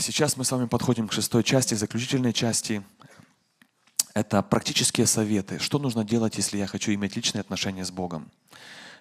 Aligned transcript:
Сейчас 0.00 0.36
мы 0.36 0.44
с 0.44 0.52
вами 0.52 0.66
подходим 0.66 1.08
к 1.08 1.12
шестой 1.12 1.42
части, 1.42 1.74
заключительной 1.74 2.32
части. 2.32 2.84
Это 4.14 4.42
практические 4.42 5.06
советы. 5.06 5.58
Что 5.58 5.80
нужно 5.80 6.04
делать, 6.04 6.36
если 6.36 6.56
я 6.56 6.68
хочу 6.68 6.94
иметь 6.94 7.16
личные 7.16 7.40
отношения 7.40 7.84
с 7.84 7.90
Богом? 7.90 8.30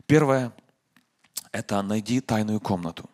Первое– 0.07 0.52
это 1.52 1.82
найди 1.83 2.20
тайную 2.20 2.60
комнату. 2.60 3.10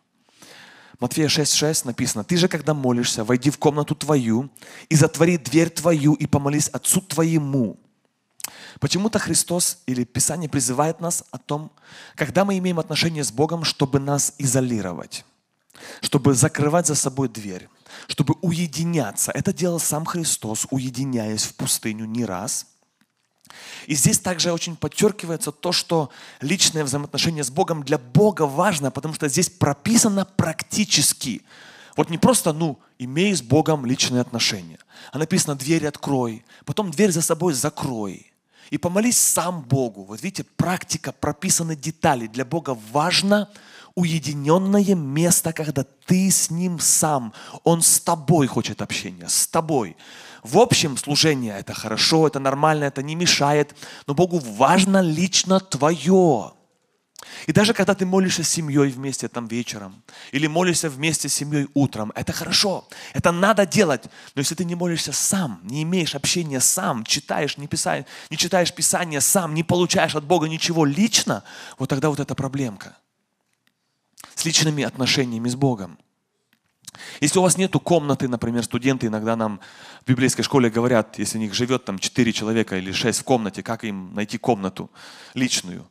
Матфея 0.98 1.28
6,6 1.28 1.86
написано, 1.86 2.24
«Ты 2.24 2.38
же, 2.38 2.48
когда 2.48 2.72
молишься, 2.72 3.22
войди 3.22 3.50
в 3.50 3.58
комнату 3.58 3.94
твою 3.94 4.48
и 4.88 4.94
затвори 4.94 5.36
дверь 5.36 5.68
твою 5.68 6.14
и 6.14 6.26
помолись 6.26 6.68
Отцу 6.68 7.02
твоему». 7.02 7.78
Почему-то 8.80 9.18
Христос 9.18 9.78
или 9.86 10.04
Писание 10.04 10.48
призывает 10.48 11.00
нас 11.00 11.24
о 11.30 11.38
том, 11.38 11.70
когда 12.14 12.44
мы 12.44 12.56
имеем 12.58 12.78
отношение 12.78 13.24
с 13.24 13.32
Богом, 13.32 13.64
чтобы 13.64 13.98
нас 13.98 14.34
изолировать, 14.38 15.24
чтобы 16.00 16.34
закрывать 16.34 16.86
за 16.86 16.94
собой 16.94 17.28
дверь, 17.28 17.68
чтобы 18.08 18.34
уединяться. 18.42 19.32
Это 19.32 19.52
делал 19.52 19.80
сам 19.80 20.04
Христос, 20.04 20.66
уединяясь 20.70 21.44
в 21.44 21.54
пустыню 21.54 22.04
не 22.04 22.24
раз– 22.24 22.66
и 23.86 23.94
здесь 23.94 24.18
также 24.18 24.52
очень 24.52 24.76
подчеркивается 24.76 25.52
то, 25.52 25.72
что 25.72 26.10
личное 26.40 26.84
взаимоотношение 26.84 27.44
с 27.44 27.50
Богом 27.50 27.82
для 27.82 27.98
Бога 27.98 28.42
важно, 28.42 28.90
потому 28.90 29.14
что 29.14 29.28
здесь 29.28 29.50
прописано 29.50 30.24
практически. 30.24 31.42
Вот 31.96 32.10
не 32.10 32.18
просто, 32.18 32.52
ну, 32.52 32.78
имей 32.98 33.34
с 33.34 33.42
Богом 33.42 33.86
личные 33.86 34.20
отношения. 34.20 34.78
А 35.12 35.18
написано, 35.18 35.54
дверь 35.54 35.86
открой, 35.86 36.44
потом 36.64 36.90
дверь 36.90 37.12
за 37.12 37.22
собой 37.22 37.54
закрой. 37.54 38.32
И 38.70 38.78
помолись 38.78 39.18
сам 39.18 39.62
Богу. 39.62 40.04
Вот 40.04 40.22
видите, 40.22 40.44
практика, 40.56 41.12
прописаны 41.12 41.76
детали. 41.76 42.26
Для 42.26 42.44
Бога 42.44 42.76
важно 42.92 43.50
уединенное 43.94 44.94
место, 44.94 45.52
когда 45.52 45.84
ты 46.06 46.30
с 46.30 46.50
Ним 46.50 46.78
сам. 46.80 47.32
Он 47.62 47.82
с 47.82 48.00
тобой 48.00 48.46
хочет 48.46 48.82
общения, 48.82 49.28
с 49.28 49.46
тобой. 49.46 49.96
В 50.42 50.58
общем, 50.58 50.96
служение 50.96 51.58
это 51.58 51.72
хорошо, 51.72 52.26
это 52.26 52.38
нормально, 52.38 52.84
это 52.84 53.02
не 53.02 53.14
мешает, 53.14 53.74
но 54.06 54.14
Богу 54.14 54.38
важно 54.38 55.00
лично 55.00 55.58
твое. 55.58 56.52
И 57.46 57.52
даже 57.52 57.72
когда 57.72 57.94
ты 57.94 58.04
молишься 58.04 58.44
с 58.44 58.48
семьей 58.50 58.90
вместе 58.90 59.28
там 59.28 59.46
вечером, 59.46 60.02
или 60.32 60.46
молишься 60.46 60.90
вместе 60.90 61.30
с 61.30 61.34
семьей 61.34 61.68
утром, 61.72 62.12
это 62.14 62.32
хорошо, 62.32 62.86
это 63.14 63.32
надо 63.32 63.64
делать. 63.64 64.04
Но 64.34 64.40
если 64.40 64.54
ты 64.54 64.66
не 64.66 64.74
молишься 64.74 65.12
сам, 65.12 65.60
не 65.62 65.82
имеешь 65.84 66.14
общения 66.14 66.60
сам, 66.60 67.04
читаешь, 67.04 67.56
не, 67.56 67.66
писаешь, 67.66 68.04
не 68.28 68.36
читаешь 68.36 68.74
Писание 68.74 69.22
сам, 69.22 69.54
не 69.54 69.62
получаешь 69.62 70.14
от 70.14 70.24
Бога 70.24 70.48
ничего 70.48 70.84
лично, 70.84 71.42
вот 71.78 71.88
тогда 71.88 72.10
вот 72.10 72.20
эта 72.20 72.34
проблемка 72.34 72.96
с 74.34 74.44
личными 74.44 74.84
отношениями 74.84 75.48
с 75.48 75.56
Богом. 75.56 75.98
Если 77.20 77.38
у 77.38 77.42
вас 77.42 77.56
нету 77.56 77.80
комнаты, 77.80 78.28
например, 78.28 78.62
студенты 78.64 79.08
иногда 79.08 79.36
нам 79.36 79.60
в 80.04 80.08
библейской 80.08 80.42
школе 80.42 80.70
говорят, 80.70 81.18
если 81.18 81.38
у 81.38 81.40
них 81.40 81.54
живет 81.54 81.84
там 81.84 81.98
4 81.98 82.32
человека 82.32 82.76
или 82.76 82.92
6 82.92 83.20
в 83.20 83.24
комнате, 83.24 83.62
как 83.62 83.84
им 83.84 84.14
найти 84.14 84.38
комнату 84.38 84.90
личную, 85.34 85.86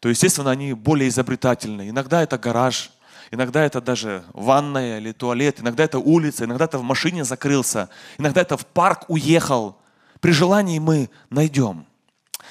то, 0.00 0.08
естественно, 0.08 0.50
они 0.50 0.72
более 0.72 1.08
изобретательны. 1.08 1.88
Иногда 1.88 2.22
это 2.22 2.38
гараж, 2.38 2.90
иногда 3.30 3.64
это 3.64 3.80
даже 3.80 4.24
ванная 4.32 4.98
или 4.98 5.12
туалет, 5.12 5.60
иногда 5.60 5.84
это 5.84 5.98
улица, 5.98 6.44
иногда 6.44 6.64
это 6.64 6.78
в 6.78 6.82
машине 6.82 7.24
закрылся, 7.24 7.88
иногда 8.18 8.40
это 8.40 8.56
в 8.56 8.66
парк 8.66 9.04
уехал. 9.08 9.78
При 10.20 10.32
желании 10.32 10.78
мы 10.78 11.10
найдем. 11.28 11.86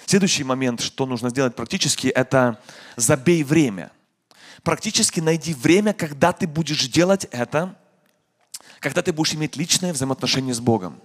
Следующий 0.06 0.44
момент, 0.44 0.82
что 0.82 1.08
нужно 1.08 1.30
сделать 1.30 1.56
практически, 1.56 2.08
это 2.08 2.60
забей 2.96 3.44
время. 3.44 3.92
Практически 4.66 5.22
найди 5.22 5.54
время, 5.54 5.94
когда 5.94 6.34
ты 6.34 6.46
будешь 6.46 6.90
делать 6.90 7.26
это– 7.32 7.80
когда 8.86 9.02
ты 9.02 9.12
будешь 9.14 9.34
иметь 9.34 9.56
личное 9.56 9.94
взаимоотношение 9.94 10.54
с 10.54 10.60
Богом. 10.60 11.02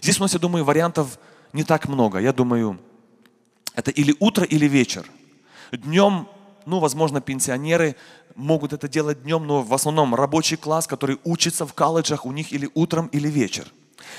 Здесь 0.00 0.20
у 0.20 0.22
нас, 0.22 0.34
я 0.34 0.38
думаю, 0.38 0.64
вариантов 0.64 1.18
не 1.52 1.64
так 1.64 1.88
много. 1.88 2.18
Я 2.18 2.32
думаю, 2.32 2.78
это 3.74 3.90
или 3.90 4.14
утро, 4.20 4.44
или 4.44 4.66
вечер. 4.68 5.10
Днем, 5.72 6.28
ну, 6.66 6.78
возможно, 6.78 7.20
пенсионеры 7.20 7.96
могут 8.36 8.72
это 8.72 8.88
делать 8.88 9.24
днем, 9.24 9.44
но 9.44 9.62
в 9.62 9.74
основном 9.74 10.14
рабочий 10.14 10.56
класс, 10.56 10.86
который 10.86 11.18
учится 11.24 11.66
в 11.66 11.74
колледжах, 11.74 12.26
у 12.26 12.30
них 12.30 12.52
или 12.52 12.70
утром, 12.74 13.08
или 13.08 13.28
вечер. 13.28 13.66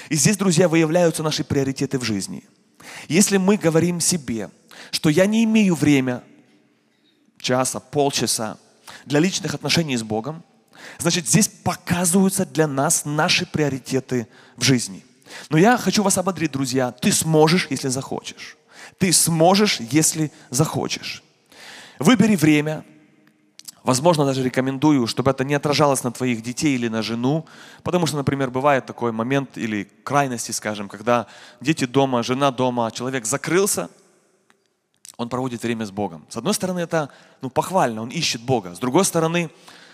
И 0.09 0.16
здесь, 0.16 0.36
друзья, 0.36 0.68
выявляются 0.68 1.24
наши 1.24 1.46
приоритеты 1.46 2.00
в 2.00 2.04
жизни. 2.04 2.44
Если 3.08 3.38
мы 3.38 3.56
говорим 3.56 4.02
себе, 4.02 4.50
что 4.92 5.09
я 5.09 5.28
не 5.28 5.46
имею 5.46 5.75
время, 5.75 6.24
часа, 7.38 7.80
полчаса, 7.80 8.58
для 9.07 9.19
личных 9.19 9.53
отношений 9.56 9.97
с 9.97 10.03
Богом, 10.03 10.44
Значит, 11.00 11.28
здесь 11.28 11.47
показываются 11.47 12.45
для 12.45 12.68
нас 12.68 13.06
наши 13.06 13.45
приоритеты 13.45 14.28
в 14.56 14.63
жизни. 14.63 15.03
Но 15.50 15.57
я 15.57 15.78
хочу 15.78 16.03
вас 16.03 16.18
ободрить, 16.18 16.51
друзья, 16.51 16.91
ты 16.91 17.12
сможешь, 17.12 17.68
если 17.69 17.90
захочешь. 17.90 18.57
Ты 18.97 19.12
сможешь, 19.12 19.79
если 19.79 20.31
захочешь. 20.50 21.23
Выбери 22.00 22.35
время. 22.35 22.84
Возможно, 23.84 24.25
даже 24.25 24.44
рекомендую, 24.44 25.07
чтобы 25.07 25.31
это 25.31 25.45
не 25.45 25.53
отражалось 25.53 26.03
на 26.03 26.12
твоих 26.12 26.41
детей 26.41 26.75
или 26.75 26.89
на 26.89 27.01
жену, 27.01 27.45
потому 27.84 28.06
что, 28.06 28.18
например, 28.18 28.50
бывает 28.50 28.85
такой 28.85 29.13
момент 29.13 29.57
или 29.57 29.89
крайности, 30.03 30.51
скажем, 30.51 30.89
когда 30.89 31.28
дети 31.62 31.85
дома, 31.85 32.22
жена 32.22 32.51
дома, 32.51 32.91
человек 32.91 33.25
закрылся, 33.25 33.89
он 35.17 35.29
проводит 35.29 35.63
время 35.63 35.85
с 35.85 35.91
Богом. 35.91 36.25
С 36.29 36.38
одной 36.38 36.53
стороны, 36.53 36.79
это 36.79 37.09
ну, 37.41 37.50
похвально, 37.50 38.03
он 38.03 38.09
ищет 38.09 38.41
Бога. 38.41 38.75
С 38.75 38.79
другой 38.79 39.03
стороны, 39.03 39.50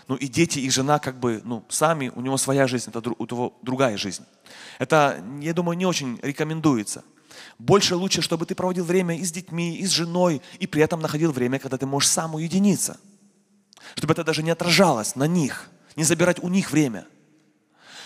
ну 0.07 0.15
и 0.15 0.27
дети, 0.27 0.59
и 0.59 0.69
жена 0.69 0.99
как 0.99 1.17
бы, 1.17 1.41
ну, 1.45 1.63
сами, 1.69 2.11
у 2.13 2.21
него 2.21 2.37
своя 2.37 2.67
жизнь, 2.67 2.91
это 2.93 3.09
у 3.17 3.25
того 3.25 3.53
другая 3.61 3.97
жизнь. 3.97 4.25
Это, 4.79 5.23
я 5.41 5.53
думаю, 5.53 5.77
не 5.77 5.85
очень 5.85 6.19
рекомендуется. 6.21 7.03
Больше 7.57 7.95
лучше, 7.95 8.21
чтобы 8.21 8.45
ты 8.45 8.53
проводил 8.53 8.83
время 8.83 9.17
и 9.17 9.23
с 9.23 9.31
детьми, 9.31 9.77
и 9.77 9.85
с 9.85 9.91
женой, 9.91 10.41
и 10.59 10.67
при 10.67 10.83
этом 10.83 10.99
находил 10.99 11.31
время, 11.31 11.57
когда 11.57 11.77
ты 11.77 11.85
можешь 11.85 12.09
сам 12.09 12.35
уединиться. 12.35 12.99
Чтобы 13.95 14.13
это 14.13 14.23
даже 14.23 14.43
не 14.43 14.51
отражалось 14.51 15.15
на 15.15 15.25
них, 15.25 15.69
не 15.95 16.03
забирать 16.03 16.43
у 16.43 16.49
них 16.49 16.71
время. 16.71 17.05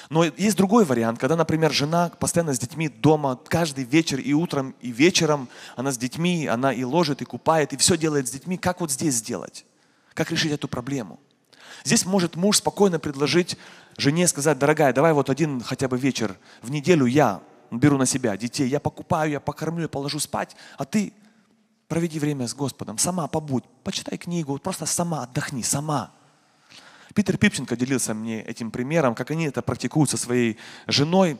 Но 0.10 0.24
есть 0.24 0.56
другой 0.56 0.86
вариант, 0.86 1.20
когда, 1.20 1.36
например, 1.36 1.72
жена 1.74 2.10
постоянно 2.10 2.54
с 2.54 2.60
детьми 2.60 2.88
дома, 2.88 3.38
каждый 3.48 3.84
вечер 3.84 4.20
и 4.20 4.34
утром, 4.34 4.74
и 4.80 4.92
вечером, 4.92 5.50
она 5.76 5.92
с 5.92 5.98
детьми, 5.98 6.48
она 6.48 6.72
и 6.72 6.84
ложит, 6.84 7.22
и 7.22 7.26
купает, 7.26 7.74
и 7.74 7.78
все 7.78 7.98
делает 7.98 8.28
с 8.28 8.32
детьми. 8.32 8.58
Как 8.58 8.80
вот 8.80 8.92
здесь 8.92 9.16
сделать? 9.16 9.66
Как 10.14 10.32
решить 10.32 10.52
эту 10.52 10.68
проблему? 10.68 11.20
Здесь 11.84 12.06
может 12.06 12.36
муж 12.36 12.58
спокойно 12.58 13.00
предложить 13.00 13.58
жене 13.98 14.28
сказать, 14.28 14.58
дорогая, 14.58 14.94
давай 14.94 15.14
вот 15.14 15.30
один 15.30 15.62
хотя 15.62 15.88
бы 15.88 15.98
вечер 15.98 16.38
в 16.62 16.72
неделю 16.72 17.06
я 17.06 17.42
беру 17.72 17.98
на 17.98 18.06
себя 18.06 18.38
детей, 18.38 18.68
я 18.68 18.80
покупаю, 18.80 19.32
я 19.32 19.40
покормлю, 19.40 19.84
я 19.84 19.90
положу 19.90 20.20
спать, 20.20 20.56
а 20.78 20.86
ты 20.86 21.14
проведи 21.88 22.20
время 22.20 22.48
с 22.48 22.54
Господом, 22.54 22.98
сама 22.98 23.28
побудь, 23.28 23.64
почитай 23.84 24.18
книгу, 24.18 24.58
просто 24.60 24.86
сама 24.86 25.24
отдохни, 25.24 25.64
сама. 25.64 26.12
Питер 27.18 27.40
Пипченко 27.40 27.76
делился 27.76 28.14
мне 28.14 28.44
этим 28.44 28.70
примером, 28.70 29.16
как 29.16 29.32
они 29.32 29.48
это 29.48 29.64
практикуют 29.64 30.08
со 30.08 30.18
своей 30.18 30.60
женой. 30.86 31.40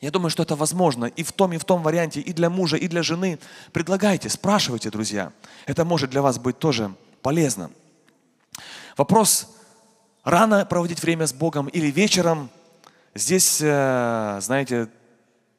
Я 0.00 0.12
думаю, 0.12 0.30
что 0.30 0.44
это 0.44 0.54
возможно 0.54 1.06
и 1.06 1.24
в 1.24 1.32
том, 1.32 1.52
и 1.52 1.58
в 1.58 1.64
том 1.64 1.82
варианте, 1.82 2.20
и 2.20 2.32
для 2.32 2.48
мужа, 2.48 2.76
и 2.76 2.86
для 2.86 3.02
жены. 3.02 3.40
Предлагайте, 3.72 4.28
спрашивайте, 4.28 4.88
друзья. 4.88 5.32
Это 5.66 5.84
может 5.84 6.10
для 6.10 6.22
вас 6.22 6.38
быть 6.38 6.60
тоже 6.60 6.94
полезно. 7.22 7.72
Вопрос 8.96 9.48
рано 10.22 10.64
проводить 10.64 11.02
время 11.02 11.26
с 11.26 11.32
Богом 11.32 11.66
или 11.66 11.90
вечером. 11.90 12.48
Здесь, 13.16 13.58
э, 13.60 14.38
знаете, 14.40 14.90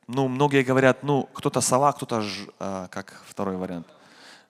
ну, 0.07 0.29
многие 0.29 0.63
говорят, 0.63 1.03
ну, 1.03 1.27
кто-то 1.33 1.59
сова, 1.59 1.91
кто-то, 1.91 2.23
э, 2.57 2.87
как 2.89 3.21
второй 3.27 3.57
вариант, 3.57 3.87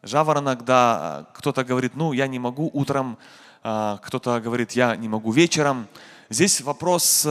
жаворонок, 0.04 0.64
да, 0.64 1.26
кто-то 1.34 1.64
говорит, 1.64 1.96
ну, 1.96 2.14
я 2.14 2.28
не 2.28 2.38
могу 2.38 2.70
утром, 2.72 3.18
э, 3.18 3.51
кто-то 3.62 4.42
говорит, 4.42 4.72
я 4.72 4.96
не 4.96 5.08
могу 5.08 5.32
вечером. 5.32 5.88
Здесь 6.30 6.62
вопрос, 6.62 7.28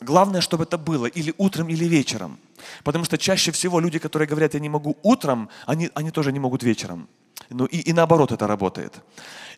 главное, 0.00 0.40
чтобы 0.40 0.64
это 0.64 0.78
было 0.78 1.06
или 1.06 1.34
утром, 1.38 1.68
или 1.68 1.84
вечером. 1.84 2.38
Потому 2.84 3.04
что 3.04 3.18
чаще 3.18 3.52
всего 3.52 3.80
люди, 3.80 3.98
которые 3.98 4.28
говорят, 4.28 4.54
я 4.54 4.60
не 4.60 4.68
могу 4.68 4.96
утром, 5.02 5.48
они, 5.66 5.90
они 5.94 6.10
тоже 6.10 6.32
не 6.32 6.38
могут 6.38 6.62
вечером. 6.62 7.08
Ну 7.48 7.64
и, 7.66 7.78
и 7.78 7.92
наоборот 7.92 8.32
это 8.32 8.46
работает. 8.46 8.94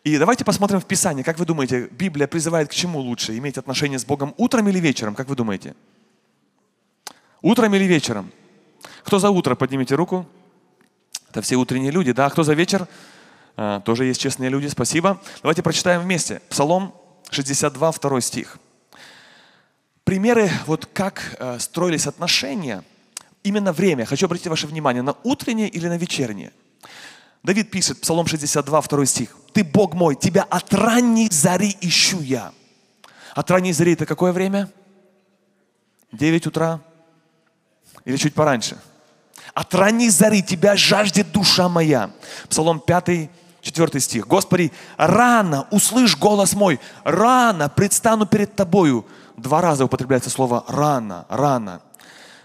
И 0.03 0.17
давайте 0.17 0.43
посмотрим 0.43 0.79
в 0.79 0.85
Писании, 0.85 1.23
как 1.23 1.39
вы 1.39 1.45
думаете, 1.45 1.87
Библия 1.91 2.27
призывает 2.27 2.69
к 2.69 2.73
чему 2.73 2.99
лучше? 2.99 3.37
Иметь 3.37 3.57
отношение 3.57 3.99
с 3.99 4.05
Богом 4.05 4.33
утром 4.37 4.67
или 4.67 4.79
вечером? 4.79 5.15
Как 5.15 5.29
вы 5.29 5.35
думаете? 5.35 5.75
Утром 7.41 7.73
или 7.75 7.85
вечером? 7.85 8.31
Кто 9.03 9.19
за 9.19 9.29
утро? 9.29 9.55
Поднимите 9.55 9.95
руку. 9.95 10.25
Это 11.29 11.41
все 11.41 11.55
утренние 11.55 11.91
люди, 11.91 12.11
да? 12.11 12.25
А 12.25 12.29
кто 12.29 12.43
за 12.43 12.53
вечер? 12.53 12.87
А, 13.55 13.81
тоже 13.81 14.05
есть 14.05 14.21
честные 14.21 14.49
люди, 14.49 14.67
спасибо. 14.67 15.21
Давайте 15.41 15.61
прочитаем 15.61 16.01
вместе. 16.01 16.41
Псалом 16.49 16.93
62, 17.29 17.91
2 17.91 18.21
стих. 18.21 18.57
Примеры, 20.03 20.49
вот 20.65 20.85
как 20.87 21.35
э, 21.39 21.59
строились 21.59 22.07
отношения, 22.07 22.83
именно 23.43 23.71
время. 23.71 24.05
Хочу 24.05 24.25
обратить 24.25 24.47
ваше 24.47 24.67
внимание 24.67 25.01
на 25.01 25.15
утреннее 25.23 25.69
или 25.69 25.87
на 25.87 25.97
вечернее. 25.97 26.51
Давид 27.43 27.71
пишет, 27.71 28.01
Псалом 28.01 28.27
62, 28.27 28.81
2 28.81 29.05
стих. 29.05 29.37
«Ты, 29.53 29.63
Бог 29.63 29.93
мой, 29.93 30.15
Тебя 30.15 30.43
от 30.43 30.73
ранней 30.73 31.29
зари 31.29 31.75
ищу 31.81 32.21
я. 32.21 32.51
От 33.35 33.49
ранней 33.51 33.73
зари 33.73 33.93
это 33.93 34.05
какое 34.05 34.31
время? 34.31 34.69
9 36.11 36.47
утра? 36.47 36.79
Или 38.05 38.17
чуть 38.17 38.33
пораньше? 38.33 38.77
От 39.53 39.73
ранней 39.75 40.09
зари 40.09 40.41
тебя 40.41 40.75
жаждет 40.75 41.31
душа 41.31 41.69
моя. 41.69 42.11
Псалом 42.49 42.79
5, 42.79 43.29
4 43.63 43.99
стих. 43.99 44.27
Господи, 44.27 44.71
рано 44.97 45.67
услышь 45.71 46.17
голос 46.17 46.53
мой, 46.53 46.79
рано 47.03 47.69
предстану 47.69 48.25
перед 48.25 48.55
тобою. 48.55 49.05
Два 49.37 49.61
раза 49.61 49.85
употребляется 49.85 50.29
слово 50.29 50.63
рано, 50.67 51.25
рано. 51.29 51.81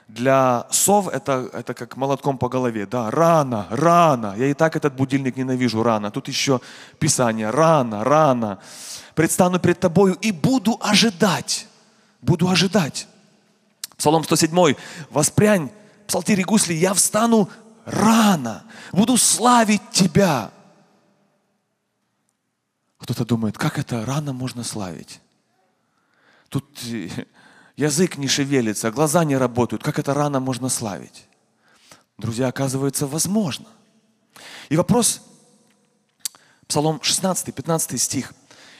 Для 0.07 0.67
сов 0.71 1.09
это, 1.09 1.51
это 1.53 1.75
как 1.75 1.97
молотком 1.97 2.39
по 2.39 2.49
голове. 2.49 2.87
Да, 2.87 3.11
рано, 3.11 3.67
рано. 3.69 4.35
Я 4.39 4.47
и 4.47 4.55
так 4.55 4.75
этот 4.75 4.95
будильник 4.95 5.37
ненавижу 5.37 5.83
рано. 5.83 6.11
Тут 6.11 6.29
еще 6.29 6.61
писание. 6.99 7.51
Рано, 7.51 8.05
рано. 8.05 8.59
Предстану 9.15 9.59
перед 9.59 9.81
тобою 9.81 10.15
и 10.15 10.33
буду 10.33 10.79
ожидать. 10.81 11.67
Буду 12.23 12.49
ожидать. 12.49 13.07
Псалом 13.99 14.25
107. 14.25 14.77
Воспрянь, 15.11 15.71
псалтири 16.07 16.43
гусли, 16.43 16.73
я 16.73 16.95
встану 16.95 17.51
рано. 17.85 18.63
Буду 18.93 19.19
славить 19.19 19.83
тебя. 19.91 20.51
Кто-то 23.09 23.25
думает, 23.25 23.57
как 23.57 23.79
это 23.79 24.05
рано 24.05 24.35
можно 24.35 24.63
славить? 24.63 25.23
Тут 26.51 26.67
язык 27.75 28.19
не 28.19 28.29
шевелится, 28.29 28.91
глаза 28.91 29.25
не 29.25 29.35
работают. 29.35 29.83
Как 29.83 29.99
это 29.99 30.13
рано 30.13 30.41
можно 30.41 30.69
славить? 30.69 31.25
Друзья, 32.19 32.49
оказывается, 32.49 33.07
возможно. 33.07 33.65
И 34.69 34.77
вопрос, 34.77 35.23
Псалом 36.67 37.01
16, 37.03 37.55
15 37.55 37.99
стих. 37.99 38.35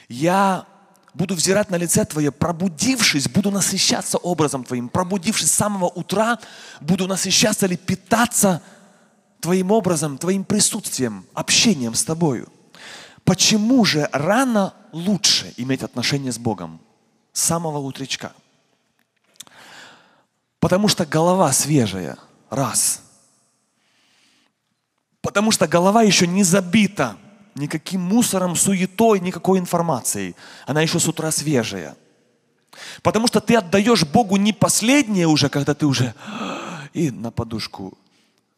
«Я 0.09 0.67
буду 1.15 1.33
взирать 1.33 1.71
на 1.71 1.77
лице 1.77 2.05
Твое, 2.05 2.31
пробудившись, 2.31 3.27
буду 3.27 3.49
насыщаться 3.49 4.19
образом 4.19 4.63
Твоим, 4.63 4.89
пробудившись 4.89 5.49
с 5.49 5.55
самого 5.55 5.85
утра, 5.87 6.37
буду 6.81 7.07
насыщаться 7.07 7.65
или 7.65 7.77
питаться 7.77 8.61
Твоим 9.39 9.71
образом, 9.71 10.19
Твоим 10.19 10.43
присутствием, 10.43 11.25
общением 11.33 11.95
с 11.95 12.03
Тобою. 12.03 12.47
Почему 13.29 13.85
же 13.85 14.09
рано 14.11 14.73
лучше 14.91 15.53
иметь 15.57 15.83
отношения 15.83 16.31
с 16.31 16.39
Богом? 16.39 16.81
С 17.31 17.41
самого 17.43 17.77
утречка– 17.77 18.33
Потому 20.59 20.87
что 20.87 21.05
голова 21.05 21.51
свежая. 21.51 22.17
Раз. 22.49 23.01
Потому 25.21 25.51
что 25.51 25.67
голова 25.67 26.03
еще 26.03 26.27
не 26.27 26.43
забита 26.43 27.17
никаким 27.55 28.01
мусором, 28.01 28.55
суетой, 28.55 29.19
никакой 29.19 29.59
информацией. 29.59 30.35
Она 30.65 30.81
еще 30.81 30.99
с 30.99 31.07
утра 31.07 31.31
свежая. 31.31 31.95
Потому 33.01 33.27
что 33.27 33.41
ты 33.41 33.55
отдаешь 33.55 34.05
Богу 34.05 34.37
не 34.37 34.53
последнее 34.53 35.27
уже, 35.27 35.49
когда 35.49 35.73
ты 35.73 35.85
уже 35.85 36.13
и 36.93 37.11
на 37.11 37.31
подушку 37.31 37.97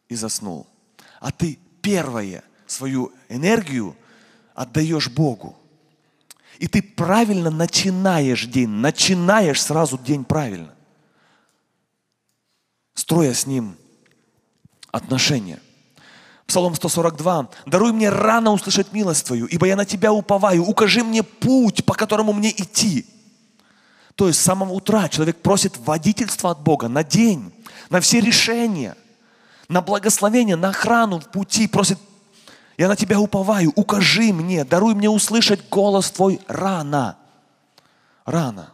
и 0.08 0.14
заснул. 0.14 0.66
А 1.20 1.30
ты 1.30 1.58
первое 1.80 2.44
свою 2.66 3.12
энергию 3.28 3.96
отдаешь 4.54 5.08
Богу. 5.08 5.56
И 6.58 6.66
ты 6.66 6.82
правильно 6.82 7.50
начинаешь 7.50 8.46
день, 8.46 8.68
начинаешь 8.68 9.62
сразу 9.62 9.98
день 9.98 10.24
правильно 10.24 10.72
строя 12.94 13.34
с 13.34 13.46
Ним 13.46 13.76
отношения. 14.90 15.60
Псалом 16.46 16.74
142. 16.74 17.48
«Даруй 17.66 17.92
мне 17.92 18.10
рано 18.10 18.52
услышать 18.52 18.92
милость 18.92 19.26
Твою, 19.26 19.46
ибо 19.46 19.66
я 19.66 19.76
на 19.76 19.84
Тебя 19.84 20.12
уповаю. 20.12 20.64
Укажи 20.64 21.02
мне 21.02 21.22
путь, 21.22 21.84
по 21.84 21.94
которому 21.94 22.32
мне 22.32 22.50
идти». 22.50 23.06
То 24.14 24.28
есть 24.28 24.40
с 24.40 24.44
самого 24.44 24.72
утра 24.72 25.08
человек 25.08 25.40
просит 25.40 25.78
водительства 25.78 26.50
от 26.50 26.60
Бога 26.60 26.88
на 26.88 27.02
день, 27.02 27.52
на 27.88 28.00
все 28.00 28.20
решения, 28.20 28.96
на 29.68 29.80
благословение, 29.80 30.56
на 30.56 30.68
охрану 30.68 31.18
в 31.18 31.28
пути. 31.30 31.66
Просит, 31.66 31.98
я 32.76 32.88
на 32.88 32.96
Тебя 32.96 33.20
уповаю, 33.20 33.72
укажи 33.76 34.32
мне, 34.32 34.64
даруй 34.64 34.94
мне 34.94 35.08
услышать 35.10 35.68
голос 35.68 36.10
Твой 36.10 36.40
рано. 36.48 37.16
Рано. 38.24 38.72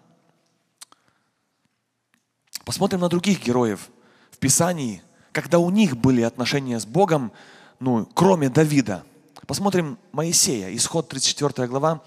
Посмотрим 2.65 3.00
на 3.00 3.09
других 3.09 3.45
героев– 3.45 3.89
в 4.39 4.41
Писании, 4.41 5.03
когда 5.33 5.59
у 5.59 5.69
них 5.69 5.97
были 5.97 6.23
отношения 6.23 6.79
с 6.79 6.87
Богом, 6.87 7.33
ну, 7.81 8.06
кроме 8.15 8.49
Давида. 8.49 9.03
Посмотрим 9.49 9.99
Моисея, 10.12 10.73
исход 10.77 11.09
34 11.09 11.67
глава, 11.67 12.03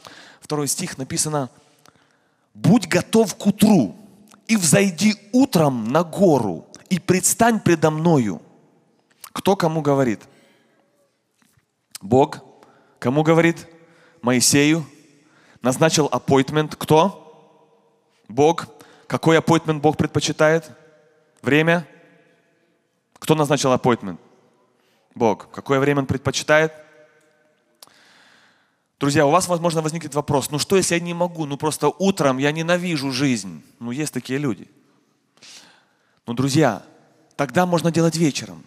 2 0.47 0.67
стих 0.67 0.97
написано, 0.97 1.49
«Будь 2.53 2.87
готов 2.87 3.35
к 3.35 3.45
утру, 3.45 3.97
и 4.47 4.55
взойди 4.55 5.15
утром 5.33 5.89
на 5.89 6.05
гору, 6.05 6.65
и 6.89 6.99
предстань 6.99 7.59
предо 7.59 7.91
мною». 7.91 8.41
Кто 9.33 9.57
кому 9.57 9.81
говорит? 9.81 10.21
Бог. 12.01 12.39
Кому 12.99 13.23
говорит? 13.23 13.67
Моисею. 14.21 14.85
Назначил 15.61 16.07
аппойтмент. 16.11 16.75
Кто? 16.75 17.17
Бог. 18.27 18.67
Какой 19.07 19.37
аппойтмент 19.37 19.81
Бог 19.81 19.97
предпочитает? 19.97 20.71
Время? 21.41 21.87
Кто 23.19 23.35
назначил 23.35 23.73
appointment? 23.73 24.17
Бог. 25.15 25.49
Какое 25.51 25.79
время 25.79 26.01
Он 26.01 26.05
предпочитает? 26.05 26.73
Друзья, 28.99 29.25
у 29.25 29.31
вас, 29.31 29.47
возможно, 29.47 29.81
возникнет 29.81 30.13
вопрос, 30.13 30.51
ну 30.51 30.59
что, 30.59 30.75
если 30.75 30.93
я 30.93 31.01
не 31.01 31.15
могу, 31.15 31.47
ну 31.47 31.57
просто 31.57 31.87
утром 31.87 32.37
я 32.37 32.51
ненавижу 32.51 33.11
жизнь. 33.11 33.63
Ну 33.79 33.89
есть 33.89 34.13
такие 34.13 34.37
люди. 34.37 34.69
Ну, 36.27 36.35
друзья, 36.35 36.83
тогда 37.35 37.65
можно 37.65 37.91
делать 37.91 38.15
вечером. 38.15 38.63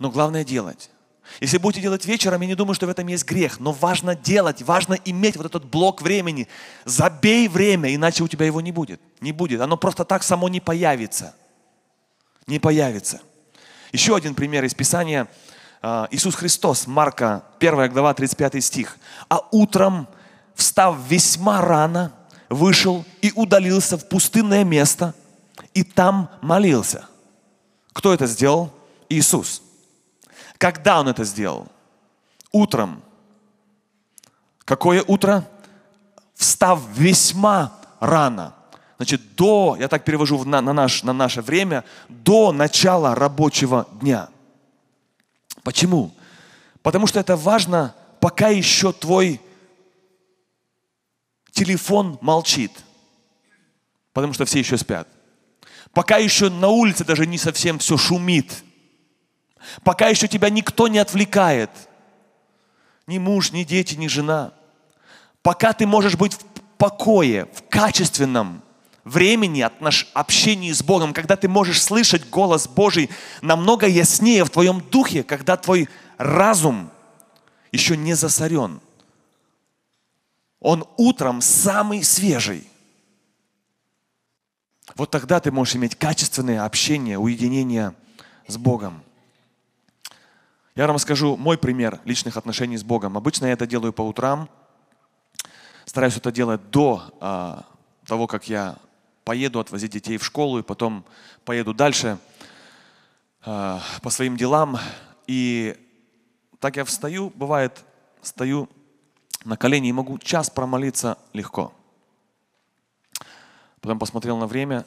Но 0.00 0.10
главное 0.10 0.44
делать. 0.44 0.90
Если 1.40 1.58
будете 1.58 1.82
делать 1.82 2.06
вечером, 2.06 2.40
я 2.40 2.48
не 2.48 2.54
думаю, 2.54 2.74
что 2.74 2.86
в 2.86 2.90
этом 2.90 3.06
есть 3.08 3.24
грех, 3.24 3.60
но 3.60 3.72
важно 3.72 4.14
делать, 4.14 4.62
важно 4.62 4.94
иметь 5.04 5.36
вот 5.36 5.46
этот 5.46 5.64
блок 5.64 6.02
времени. 6.02 6.48
Забей 6.84 7.48
время, 7.48 7.94
иначе 7.94 8.24
у 8.24 8.28
тебя 8.28 8.46
его 8.46 8.60
не 8.60 8.72
будет. 8.72 9.00
Не 9.20 9.32
будет. 9.32 9.60
Оно 9.60 9.76
просто 9.76 10.04
так 10.04 10.22
само 10.22 10.48
не 10.48 10.60
появится. 10.60 11.34
Не 12.46 12.58
появится. 12.58 13.20
Еще 13.92 14.16
один 14.16 14.34
пример 14.34 14.64
из 14.64 14.74
Писания. 14.74 15.28
А, 15.82 16.08
Иисус 16.10 16.34
Христос, 16.34 16.86
Марка, 16.86 17.44
1 17.58 17.90
глава, 17.90 18.14
35 18.14 18.64
стих. 18.64 18.98
«А 19.28 19.40
утром, 19.50 20.08
встав 20.54 20.96
весьма 21.08 21.60
рано, 21.60 22.12
вышел 22.48 23.04
и 23.20 23.32
удалился 23.34 23.98
в 23.98 24.08
пустынное 24.08 24.64
место, 24.64 25.14
и 25.74 25.82
там 25.82 26.30
молился». 26.40 27.06
Кто 27.92 28.12
это 28.12 28.26
сделал? 28.26 28.70
Иисус. 29.08 29.62
Когда 30.58 31.00
Он 31.00 31.08
это 31.08 31.24
сделал? 31.24 31.68
Утром. 32.52 33.02
Какое 34.64 35.02
утро? 35.02 35.48
Встав 36.34 36.80
весьма 36.96 37.72
рано. 38.00 38.54
Значит, 38.96 39.34
до, 39.36 39.76
я 39.78 39.88
так 39.88 40.04
перевожу 40.04 40.42
на, 40.44 40.60
на, 40.60 40.72
наш, 40.72 41.02
на 41.02 41.12
наше 41.12 41.42
время, 41.42 41.84
до 42.08 42.52
начала 42.52 43.14
рабочего 43.14 43.86
дня. 44.00 44.28
Почему? 45.62 46.14
Потому 46.82 47.06
что 47.06 47.20
это 47.20 47.36
важно, 47.36 47.94
пока 48.20 48.48
еще 48.48 48.92
твой 48.92 49.40
телефон 51.50 52.18
молчит. 52.20 52.72
Потому 54.12 54.32
что 54.32 54.44
все 54.46 54.60
еще 54.60 54.78
спят. 54.78 55.08
Пока 55.92 56.16
еще 56.16 56.48
на 56.48 56.68
улице 56.68 57.04
даже 57.04 57.26
не 57.26 57.38
совсем 57.38 57.78
все 57.78 57.96
шумит. 57.96 58.64
Пока 59.84 60.08
еще 60.08 60.28
тебя 60.28 60.50
никто 60.50 60.88
не 60.88 60.98
отвлекает. 60.98 61.70
Ни 63.06 63.18
муж, 63.18 63.52
ни 63.52 63.64
дети, 63.64 63.94
ни 63.94 64.08
жена. 64.08 64.52
Пока 65.42 65.72
ты 65.72 65.86
можешь 65.86 66.16
быть 66.16 66.34
в 66.34 66.44
покое, 66.76 67.46
в 67.54 67.62
качественном 67.68 68.62
времени, 69.04 69.60
отнош... 69.60 70.08
общении 70.12 70.72
с 70.72 70.82
Богом, 70.82 71.14
когда 71.14 71.36
ты 71.36 71.48
можешь 71.48 71.82
слышать 71.82 72.28
голос 72.28 72.66
Божий 72.66 73.08
намного 73.40 73.86
яснее 73.86 74.44
в 74.44 74.50
твоем 74.50 74.80
духе, 74.80 75.22
когда 75.22 75.56
твой 75.56 75.88
разум 76.18 76.90
еще 77.70 77.96
не 77.96 78.14
засорен. 78.14 78.80
Он 80.60 80.84
утром 80.96 81.40
самый 81.40 82.02
свежий. 82.02 82.68
Вот 84.96 85.10
тогда 85.10 85.38
ты 85.40 85.52
можешь 85.52 85.76
иметь 85.76 85.94
качественное 85.94 86.64
общение, 86.64 87.18
уединение 87.18 87.94
с 88.48 88.56
Богом. 88.56 89.02
Я 90.76 90.86
вам 90.86 90.96
расскажу 90.96 91.38
мой 91.38 91.56
пример 91.56 92.02
личных 92.04 92.36
отношений 92.36 92.76
с 92.76 92.84
Богом. 92.84 93.16
Обычно 93.16 93.46
я 93.46 93.52
это 93.52 93.66
делаю 93.66 93.94
по 93.94 94.02
утрам. 94.02 94.46
Стараюсь 95.86 96.18
это 96.18 96.30
делать 96.30 96.68
до 96.68 97.02
а, 97.18 97.64
того, 98.04 98.26
как 98.26 98.46
я 98.50 98.76
поеду 99.24 99.58
отвозить 99.58 99.92
детей 99.92 100.18
в 100.18 100.24
школу 100.24 100.58
и 100.58 100.62
потом 100.62 101.06
поеду 101.46 101.72
дальше 101.72 102.18
э, 103.46 103.78
по 104.02 104.10
своим 104.10 104.36
делам. 104.36 104.78
И 105.26 105.78
так 106.60 106.76
я 106.76 106.84
встаю, 106.84 107.32
бывает, 107.34 107.82
стою 108.20 108.68
на 109.46 109.56
колени 109.56 109.88
и 109.88 109.92
могу 109.92 110.18
час 110.18 110.50
промолиться 110.50 111.16
легко. 111.32 111.72
Потом 113.80 113.98
посмотрел 113.98 114.36
на 114.36 114.46
время 114.46 114.84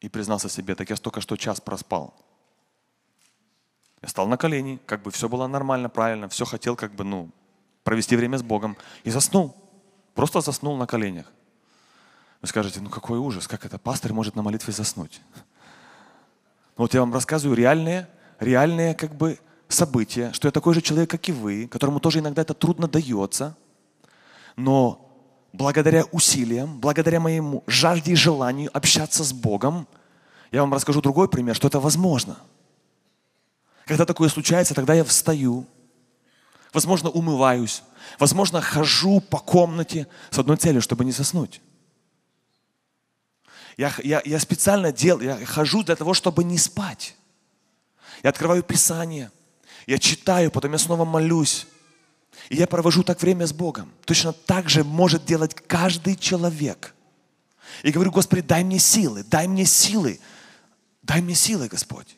и 0.00 0.08
признался 0.08 0.48
себе, 0.48 0.74
так 0.74 0.88
я 0.88 0.96
столько 0.96 1.20
что 1.20 1.36
час 1.36 1.60
проспал. 1.60 2.14
Стал 4.06 4.28
на 4.28 4.36
колени, 4.36 4.78
как 4.86 5.02
бы 5.02 5.10
все 5.10 5.28
было 5.28 5.46
нормально, 5.46 5.88
правильно, 5.88 6.28
все 6.28 6.44
хотел 6.44 6.76
как 6.76 6.94
бы, 6.94 7.04
ну, 7.04 7.30
провести 7.82 8.16
время 8.16 8.38
с 8.38 8.42
Богом. 8.42 8.76
И 9.04 9.10
заснул. 9.10 9.54
Просто 10.14 10.40
заснул 10.40 10.76
на 10.76 10.86
коленях. 10.86 11.26
Вы 12.40 12.48
скажете, 12.48 12.80
ну 12.80 12.90
какой 12.90 13.18
ужас, 13.18 13.48
как 13.48 13.64
это 13.64 13.78
пастор 13.78 14.12
может 14.12 14.36
на 14.36 14.42
молитве 14.42 14.72
заснуть? 14.72 15.20
Ну, 16.76 16.84
вот 16.84 16.94
я 16.94 17.00
вам 17.00 17.12
рассказываю 17.12 17.56
реальные, 17.56 18.08
реальные 18.38 18.94
как 18.94 19.14
бы 19.14 19.38
события, 19.68 20.32
что 20.32 20.46
я 20.46 20.52
такой 20.52 20.74
же 20.74 20.82
человек, 20.82 21.10
как 21.10 21.28
и 21.28 21.32
вы, 21.32 21.66
которому 21.66 22.00
тоже 22.00 22.18
иногда 22.18 22.42
это 22.42 22.54
трудно 22.54 22.86
дается, 22.86 23.56
но 24.56 25.10
благодаря 25.52 26.04
усилиям, 26.12 26.78
благодаря 26.78 27.18
моему 27.18 27.64
жажде 27.66 28.12
и 28.12 28.14
желанию 28.14 28.70
общаться 28.72 29.24
с 29.24 29.32
Богом, 29.32 29.88
я 30.52 30.60
вам 30.60 30.72
расскажу 30.72 31.00
другой 31.00 31.28
пример, 31.28 31.56
что 31.56 31.68
это 31.68 31.80
возможно. 31.80 32.36
Когда 33.86 34.04
такое 34.04 34.28
случается, 34.28 34.74
тогда 34.74 34.94
я 34.94 35.04
встаю, 35.04 35.64
возможно, 36.72 37.08
умываюсь, 37.08 37.84
возможно, 38.18 38.60
хожу 38.60 39.20
по 39.20 39.38
комнате 39.38 40.08
с 40.30 40.38
одной 40.38 40.56
целью, 40.56 40.82
чтобы 40.82 41.04
не 41.04 41.12
заснуть. 41.12 41.62
Я, 43.76 43.94
я, 44.02 44.20
я 44.24 44.40
специально 44.40 44.90
делаю, 44.90 45.38
я 45.38 45.46
хожу 45.46 45.84
для 45.84 45.94
того, 45.94 46.14
чтобы 46.14 46.42
не 46.42 46.58
спать. 46.58 47.16
Я 48.24 48.30
открываю 48.30 48.64
Писание, 48.64 49.30
я 49.86 49.98
читаю, 49.98 50.50
потом 50.50 50.72
я 50.72 50.78
снова 50.78 51.04
молюсь. 51.04 51.68
И 52.48 52.56
я 52.56 52.66
провожу 52.66 53.04
так 53.04 53.22
время 53.22 53.46
с 53.46 53.52
Богом. 53.52 53.92
Точно 54.04 54.32
так 54.32 54.68
же 54.68 54.82
может 54.82 55.24
делать 55.24 55.54
каждый 55.54 56.16
человек. 56.16 56.92
И 57.84 57.92
говорю, 57.92 58.10
Господи, 58.10 58.42
дай 58.42 58.64
мне 58.64 58.80
силы, 58.80 59.22
дай 59.22 59.46
мне 59.46 59.64
силы, 59.64 60.18
дай 61.02 61.20
мне 61.20 61.36
силы, 61.36 61.68
Господь. 61.68 62.16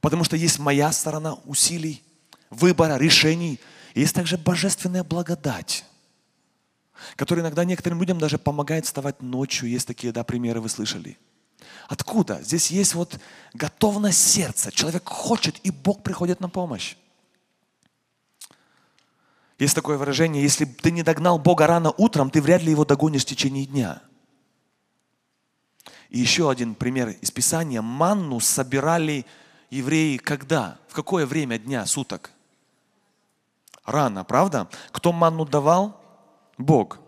Потому 0.00 0.24
что 0.24 0.36
есть 0.36 0.58
моя 0.58 0.92
сторона 0.92 1.34
усилий, 1.44 2.02
выбора, 2.48 2.96
решений. 2.96 3.60
И 3.94 4.00
есть 4.00 4.14
также 4.14 4.38
божественная 4.38 5.04
благодать, 5.04 5.84
которая 7.16 7.44
иногда 7.44 7.64
некоторым 7.64 8.00
людям 8.00 8.18
даже 8.18 8.38
помогает 8.38 8.86
вставать 8.86 9.20
ночью. 9.20 9.68
Есть 9.68 9.86
такие, 9.86 10.12
да, 10.12 10.24
примеры 10.24 10.60
вы 10.60 10.68
слышали. 10.68 11.18
Откуда? 11.88 12.40
Здесь 12.42 12.70
есть 12.70 12.94
вот 12.94 13.18
готовность 13.52 14.20
сердца. 14.20 14.70
Человек 14.70 15.08
хочет, 15.08 15.58
и 15.64 15.70
Бог 15.70 16.02
приходит 16.02 16.40
на 16.40 16.48
помощь. 16.48 16.96
Есть 19.58 19.74
такое 19.74 19.98
выражение, 19.98 20.42
если 20.42 20.64
ты 20.64 20.90
не 20.90 21.02
догнал 21.02 21.38
Бога 21.38 21.66
рано 21.66 21.92
утром, 21.98 22.30
ты 22.30 22.40
вряд 22.40 22.62
ли 22.62 22.70
его 22.70 22.86
догонишь 22.86 23.22
в 23.22 23.26
течение 23.26 23.66
дня. 23.66 24.00
И 26.08 26.18
еще 26.18 26.50
один 26.50 26.74
пример 26.74 27.10
из 27.10 27.30
Писания. 27.30 27.82
Манну 27.82 28.40
собирали 28.40 29.26
евреи 29.70 30.16
когда? 30.16 30.78
В 30.88 30.94
какое 30.94 31.26
время 31.26 31.58
дня, 31.58 31.86
суток? 31.86 32.30
Рано, 33.84 34.24
правда? 34.24 34.68
Кто 34.92 35.12
манну 35.12 35.44
давал? 35.44 36.00
Бог. 36.58 36.98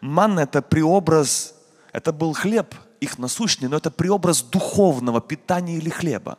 Манна– 0.00 0.40
это 0.40 0.60
преобраз, 0.60 1.54
это 1.92 2.12
был 2.12 2.34
хлеб 2.34 2.74
их 3.00 3.18
насущный, 3.18 3.68
но 3.68 3.78
это 3.78 3.90
преобраз 3.90 4.42
духовного 4.42 5.20
питания 5.20 5.76
или 5.76 5.88
хлеба. 5.88 6.38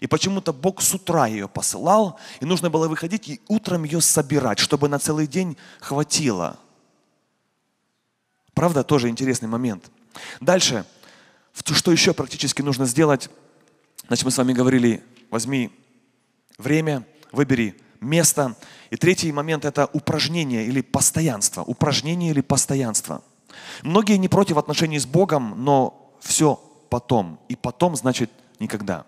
И 0.00 0.06
почему-то 0.06 0.52
Бог 0.52 0.80
с 0.80 0.94
утра 0.94 1.26
ее 1.26 1.48
посылал, 1.48 2.20
и 2.40 2.44
нужно 2.44 2.70
было 2.70 2.88
выходить 2.88 3.28
и 3.28 3.40
утром 3.48 3.84
ее 3.84 4.00
собирать, 4.00 4.58
чтобы 4.58 4.88
на 4.88 4.98
целый 4.98 5.26
день 5.26 5.56
хватило. 5.80 6.58
Правда, 8.54 8.84
тоже 8.84 9.08
интересный 9.08 9.48
момент. 9.48 9.90
Дальше, 10.40 10.84
что 11.54 11.90
еще 11.90 12.12
практически 12.12 12.62
нужно 12.62 12.86
сделать? 12.86 13.30
Значит, 14.08 14.24
мы 14.24 14.30
с 14.30 14.38
вами 14.38 14.54
говорили, 14.54 15.04
возьми 15.30 15.70
время, 16.56 17.06
выбери 17.30 17.76
место. 18.00 18.56
И 18.88 18.96
третий 18.96 19.30
момент– 19.32 19.64
это 19.66 19.88
упражнение 19.92 20.64
или 20.64 20.80
постоянство. 20.80 21.62
Упражнение 21.62 22.30
или 22.30 22.40
постоянство. 22.40 23.22
Многие 23.82 24.16
не 24.16 24.28
против 24.28 24.56
отношений 24.56 24.98
с 24.98 25.04
Богом, 25.04 25.62
но 25.62 26.14
все 26.20 26.56
потом. 26.88 27.38
И 27.48 27.56
потом 27.56 27.96
значит 27.96 28.30
никогда. 28.60 29.04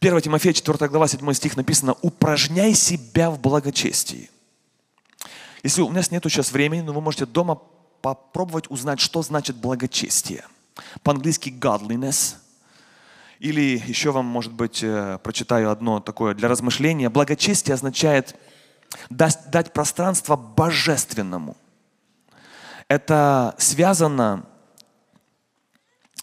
1 0.00 0.20
Тимофея 0.20 0.52
4 0.52 0.88
глава 0.88 1.08
7 1.08 1.32
стих 1.32 1.56
написано 1.56 1.96
«Упражняй 2.00 2.74
себя 2.74 3.28
в 3.30 3.40
благочестии». 3.40 4.30
Если 5.64 5.82
у 5.82 5.90
нас 5.90 6.12
нету 6.12 6.28
сейчас 6.28 6.52
времени, 6.52 6.82
но 6.82 6.92
вы 6.92 7.00
можете 7.00 7.26
дома 7.26 7.60
попробовать 8.02 8.70
узнать, 8.70 9.00
что 9.00 9.22
значит 9.22 9.56
благочестие. 9.56 10.44
По-английски 11.02 11.48
godliness– 11.48 12.36
или 13.42 13.82
еще 13.88 14.12
вам, 14.12 14.26
может 14.26 14.52
быть, 14.52 14.84
э, 14.84 15.18
прочитаю 15.20 15.72
одно 15.72 15.98
такое 15.98 16.32
для 16.32 16.46
размышления. 16.46 17.10
Благочестие 17.10 17.74
означает 17.74 18.36
дать, 19.10 19.72
пространство 19.72 20.36
божественному. 20.36 21.56
Это 22.86 23.56
связано, 23.58 24.44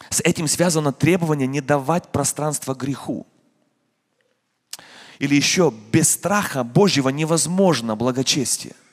с 0.10 0.22
этим 0.22 0.48
связано 0.48 0.94
требование 0.94 1.46
не 1.46 1.60
давать 1.60 2.08
пространство 2.08 2.74
греху. 2.74 3.28
Или 5.20 5.36
еще, 5.36 5.74
без 5.92 6.12
страха 6.12 6.64
Божьего 6.64 7.10
невозможно 7.10 7.98
благочестие– 7.98 8.76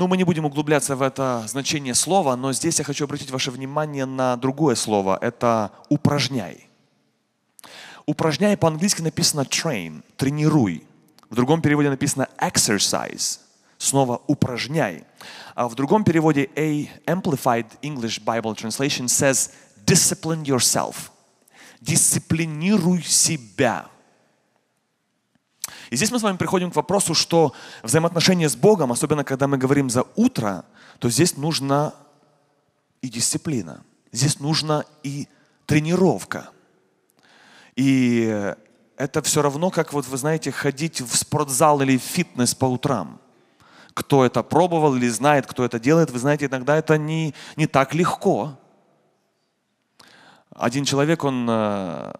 ну, 0.00 0.06
мы 0.06 0.16
не 0.16 0.24
будем 0.24 0.46
углубляться 0.46 0.96
в 0.96 1.02
это 1.02 1.44
значение 1.46 1.94
слова, 1.94 2.34
но 2.34 2.54
здесь 2.54 2.78
я 2.78 2.86
хочу 2.86 3.04
обратить 3.04 3.30
ваше 3.30 3.50
внимание 3.50 4.06
на 4.06 4.38
другое 4.38 4.74
слово. 4.74 5.18
Это 5.20 5.72
«упражняй». 5.90 6.70
«Упражняй» 8.06 8.56
по-английски 8.56 9.02
написано 9.02 9.42
«train», 9.42 10.02
«тренируй». 10.16 10.84
В 11.28 11.34
другом 11.34 11.60
переводе 11.60 11.90
написано 11.90 12.30
«exercise», 12.38 13.40
снова 13.76 14.22
«упражняй». 14.26 15.04
А 15.54 15.68
в 15.68 15.74
другом 15.74 16.02
переводе 16.02 16.48
A 16.56 16.88
Amplified 17.04 17.66
English 17.82 18.24
Bible 18.24 18.56
Translation 18.56 19.04
says 19.04 19.50
«discipline 19.84 20.44
yourself», 20.44 21.10
«дисциплинируй 21.82 23.02
себя». 23.02 23.84
И 25.90 25.96
здесь 25.96 26.12
мы 26.12 26.20
с 26.20 26.22
вами 26.22 26.36
приходим 26.36 26.70
к 26.70 26.76
вопросу, 26.76 27.14
что 27.14 27.52
взаимоотношения 27.82 28.48
с 28.48 28.54
Богом, 28.54 28.92
особенно 28.92 29.24
когда 29.24 29.48
мы 29.48 29.58
говорим 29.58 29.90
за 29.90 30.04
утро, 30.14 30.64
то 31.00 31.10
здесь 31.10 31.36
нужна 31.36 31.94
и 33.02 33.08
дисциплина. 33.08 33.82
Здесь 34.12 34.38
нужна 34.38 34.84
и 35.02 35.26
тренировка. 35.66 36.50
И 37.74 38.54
это 38.96 39.22
все 39.22 39.42
равно, 39.42 39.70
как 39.70 39.92
вот 39.92 40.06
вы 40.06 40.16
знаете, 40.16 40.52
ходить 40.52 41.00
в 41.00 41.16
спортзал 41.16 41.80
или 41.80 41.98
в 41.98 42.02
фитнес 42.02 42.54
по 42.54 42.66
утрам. 42.66 43.20
Кто 43.92 44.24
это 44.24 44.44
пробовал 44.44 44.94
или 44.94 45.08
знает, 45.08 45.46
кто 45.46 45.64
это 45.64 45.80
делает, 45.80 46.10
вы 46.10 46.20
знаете, 46.20 46.46
иногда 46.46 46.76
это 46.76 46.98
не, 46.98 47.34
не 47.56 47.66
так 47.66 47.94
легко. 47.94 48.56
Один 50.54 50.84
человек, 50.84 51.24
он 51.24 51.46
э, 51.48 52.12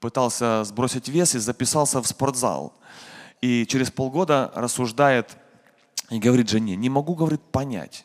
пытался 0.00 0.64
сбросить 0.64 1.08
вес 1.08 1.34
и 1.34 1.38
записался 1.38 2.00
в 2.00 2.06
спортзал. 2.06 2.72
И 3.40 3.66
через 3.66 3.90
полгода 3.90 4.50
рассуждает 4.54 5.36
и 6.10 6.18
говорит 6.18 6.48
жене, 6.48 6.76
не 6.76 6.88
могу, 6.88 7.14
говорит, 7.14 7.42
понять. 7.42 8.04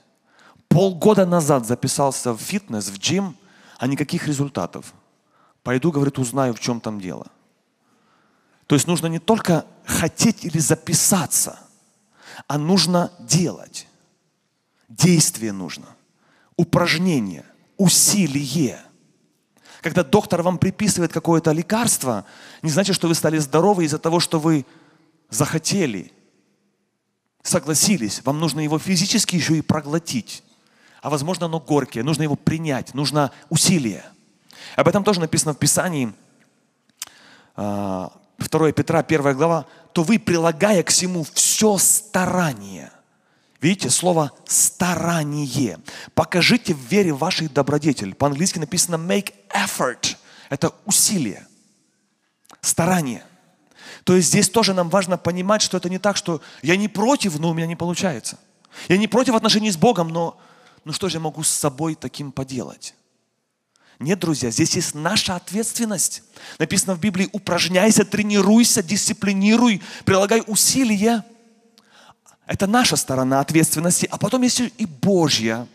Полгода 0.67 1.25
назад 1.25 1.65
записался 1.65 2.33
в 2.33 2.39
фитнес, 2.39 2.89
в 2.89 2.97
джим, 2.97 3.35
а 3.77 3.87
никаких 3.87 4.27
результатов. 4.27 4.93
Пойду, 5.63 5.91
говорит, 5.91 6.19
узнаю, 6.19 6.53
в 6.53 6.59
чем 6.59 6.81
там 6.81 6.99
дело. 6.99 7.27
То 8.67 8.75
есть 8.75 8.87
нужно 8.87 9.07
не 9.07 9.19
только 9.19 9.65
хотеть 9.85 10.45
или 10.45 10.57
записаться, 10.57 11.59
а 12.47 12.57
нужно 12.57 13.11
делать. 13.19 13.87
Действие 14.89 15.51
нужно. 15.51 15.85
Упражнение, 16.57 17.45
усилие– 17.77 18.79
когда 19.83 20.03
доктор 20.03 20.41
вам 20.41 20.57
приписывает 20.57 21.11
какое-то 21.11 21.51
лекарство, 21.51 22.25
не 22.61 22.71
значит, 22.71 22.95
что 22.95 23.09
вы 23.09 23.15
стали 23.15 23.37
здоровы 23.37 23.83
из-за 23.83 23.99
того, 23.99 24.21
что 24.21 24.39
вы 24.39 24.65
захотели, 25.29 26.11
согласились. 27.43 28.21
Вам 28.23 28.39
нужно 28.39 28.61
его 28.61 28.79
физически 28.79 29.35
еще 29.35 29.57
и 29.57 29.61
проглотить. 29.61 30.41
А 31.01 31.09
возможно, 31.09 31.47
оно 31.47 31.59
горькое, 31.59 32.05
нужно 32.05 32.23
его 32.23 32.37
принять, 32.37 32.93
нужно 32.93 33.31
усилие. 33.49 34.05
Об 34.77 34.87
этом 34.87 35.03
тоже 35.03 35.19
написано 35.19 35.53
в 35.53 35.57
Писании, 35.57 36.13
2 37.55 37.57
а, 37.57 38.11
Петра, 38.71 38.99
1 38.99 39.35
глава, 39.35 39.65
то 39.91 40.03
вы, 40.03 40.17
прилагая 40.17 40.81
к 40.83 40.89
всему 40.89 41.25
все 41.33 41.77
старание– 41.77 42.89
Видите, 43.63 43.89
слово 43.89 44.33
старание. 44.45 45.79
Покажите 46.15 46.73
в 46.73 46.79
вере 46.79 47.13
вашей 47.13 47.47
добродетель. 47.47 48.13
По-английски 48.13 48.59
написано 48.59 48.95
make 48.95 49.33
effort. 49.51 50.17
Это 50.49 50.73
усилие, 50.83 51.47
старание. 52.59 53.23
То 54.03 54.17
есть 54.17 54.27
здесь 54.27 54.49
тоже 54.49 54.73
нам 54.73 54.89
важно 54.89 55.17
понимать, 55.17 55.61
что 55.61 55.77
это 55.77 55.89
не 55.89 55.97
так, 55.97 56.17
что 56.17 56.41
я 56.61 56.75
не 56.75 56.89
против, 56.89 57.39
но 57.39 57.51
у 57.51 57.53
меня 57.53 57.65
не 57.65 57.77
получается. 57.77 58.37
Я 58.89 58.97
не 58.97 59.07
против 59.07 59.33
отношений 59.33 59.71
с 59.71 59.77
Богом, 59.77 60.09
но 60.09 60.37
ну 60.83 60.91
что 60.91 61.07
же 61.07 61.15
я 61.15 61.21
могу 61.21 61.41
с 61.41 61.49
собой 61.49 61.95
таким 61.95 62.33
поделать? 62.33 62.95
Нет, 63.97 64.19
друзья, 64.19 64.51
здесь 64.51 64.75
есть 64.75 64.93
наша 64.93 65.37
ответственность. 65.37 66.23
Написано 66.59 66.95
в 66.95 66.99
Библии, 66.99 67.29
упражняйся, 67.31 68.03
тренируйся, 68.03 68.83
дисциплинируй, 68.83 69.81
прилагай 70.03 70.43
усилия. 70.47 71.23
Это 72.45 72.67
наша 72.67 72.95
сторона 72.95 73.39
ответственности. 73.39 74.07
А 74.11 74.17
потом 74.17 74.41
есть 74.41 74.59
и 74.59 74.85
Божья. 74.85 75.67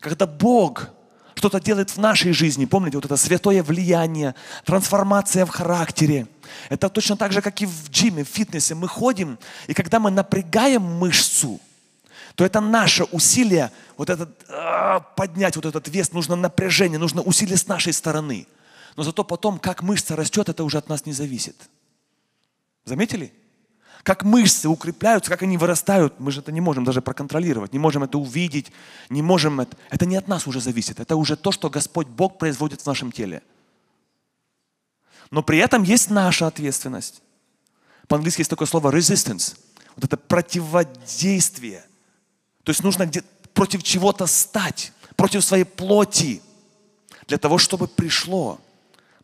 Когда 0.00 0.26
Бог 0.26 0.90
что-то 1.34 1.60
делает 1.60 1.90
в 1.90 1.98
нашей 1.98 2.32
жизни, 2.32 2.64
помните, 2.64 2.96
вот 2.96 3.04
это 3.04 3.16
святое 3.16 3.62
влияние, 3.62 4.34
трансформация 4.64 5.46
в 5.46 5.50
характере. 5.50 6.26
Это 6.68 6.88
точно 6.88 7.16
так 7.16 7.32
же, 7.32 7.42
как 7.42 7.60
и 7.60 7.66
в 7.66 7.90
джиме, 7.90 8.24
в 8.24 8.28
фитнесе. 8.28 8.74
Мы 8.74 8.86
ходим, 8.86 9.38
и 9.66 9.74
когда 9.74 9.98
мы 9.98 10.10
напрягаем 10.10 10.82
мышцу, 10.82 11.60
то 12.34 12.44
это 12.44 12.60
наше 12.60 13.04
усилие, 13.04 13.70
вот 13.96 14.10
этот, 14.10 14.30
а, 14.48 15.00
поднять 15.00 15.56
вот 15.56 15.66
этот 15.66 15.88
вес, 15.88 16.12
нужно 16.12 16.36
напряжение, 16.36 16.98
нужно 16.98 17.22
усилие 17.22 17.56
с 17.56 17.66
нашей 17.68 17.92
стороны. 17.92 18.46
Но 18.96 19.02
зато 19.02 19.24
потом, 19.24 19.58
как 19.58 19.82
мышца 19.82 20.16
растет, 20.16 20.48
это 20.48 20.64
уже 20.64 20.78
от 20.78 20.88
нас 20.88 21.06
не 21.06 21.12
зависит. 21.12 21.56
Заметили? 22.84 23.32
Как 24.02 24.22
мышцы 24.22 24.68
укрепляются, 24.68 25.30
как 25.30 25.42
они 25.42 25.56
вырастают, 25.56 26.20
мы 26.20 26.30
же 26.30 26.40
это 26.40 26.52
не 26.52 26.60
можем 26.60 26.84
даже 26.84 27.00
проконтролировать, 27.00 27.72
не 27.72 27.78
можем 27.78 28.02
это 28.02 28.18
увидеть, 28.18 28.70
не 29.08 29.22
можем 29.22 29.60
это. 29.60 29.76
Это 29.90 30.04
не 30.04 30.16
от 30.16 30.28
нас 30.28 30.46
уже 30.46 30.60
зависит, 30.60 31.00
это 31.00 31.16
уже 31.16 31.36
то, 31.36 31.52
что 31.52 31.70
Господь 31.70 32.06
Бог 32.06 32.38
производит 32.38 32.82
в 32.82 32.86
нашем 32.86 33.12
теле. 33.12 33.42
Но 35.30 35.42
при 35.42 35.58
этом 35.58 35.82
есть 35.82 36.10
наша 36.10 36.46
ответственность. 36.46 37.22
По-английски 38.08 38.40
есть 38.40 38.50
такое 38.50 38.68
слово 38.68 38.94
resistance. 38.94 39.56
Вот 39.96 40.04
это 40.04 40.16
противодействие. 40.16 41.84
То 42.62 42.70
есть 42.70 42.82
нужно 42.82 43.06
где 43.06 43.22
против 43.54 43.82
чего-то 43.82 44.26
стать, 44.26 44.92
против 45.16 45.44
своей 45.44 45.64
плоти, 45.64 46.42
для 47.26 47.38
того, 47.38 47.58
чтобы 47.58 47.88
пришло 47.88 48.60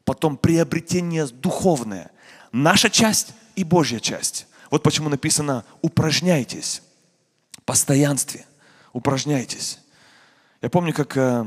потом 0.05 0.37
приобретение 0.37 1.27
духовное. 1.27 2.11
Наша 2.53 2.89
часть 2.89 3.33
и 3.57 3.65
Божья 3.65 4.01
часть. 4.01 4.47
Вот 4.71 4.83
почему 4.83 5.09
написано 5.09 5.65
«упражняйтесь». 5.83 6.83
Постоянстве. 7.65 8.47
Упражняйтесь. 8.93 9.79
Я 10.63 10.71
помню, 10.71 10.93
как 10.93 11.17
э, 11.17 11.47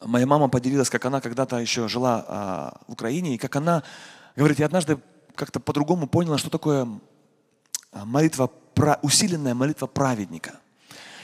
моя 0.00 0.26
мама 0.26 0.48
поделилась, 0.48 0.90
как 0.90 1.04
она 1.04 1.20
когда-то 1.20 1.58
еще 1.58 1.88
жила 1.88 2.24
а, 2.26 2.80
в 2.86 2.92
Украине, 2.92 3.34
и 3.34 3.38
как 3.38 3.56
она 3.56 3.82
говорит, 4.36 4.58
я 4.58 4.66
однажды 4.66 4.98
как-то 5.34 5.60
по-другому 5.60 6.06
поняла, 6.06 6.38
что 6.38 6.50
такое 6.50 6.88
а, 7.92 8.04
молитва, 8.04 8.50
усиленная 9.02 9.54
молитва 9.54 9.86
праведника. 9.86 10.60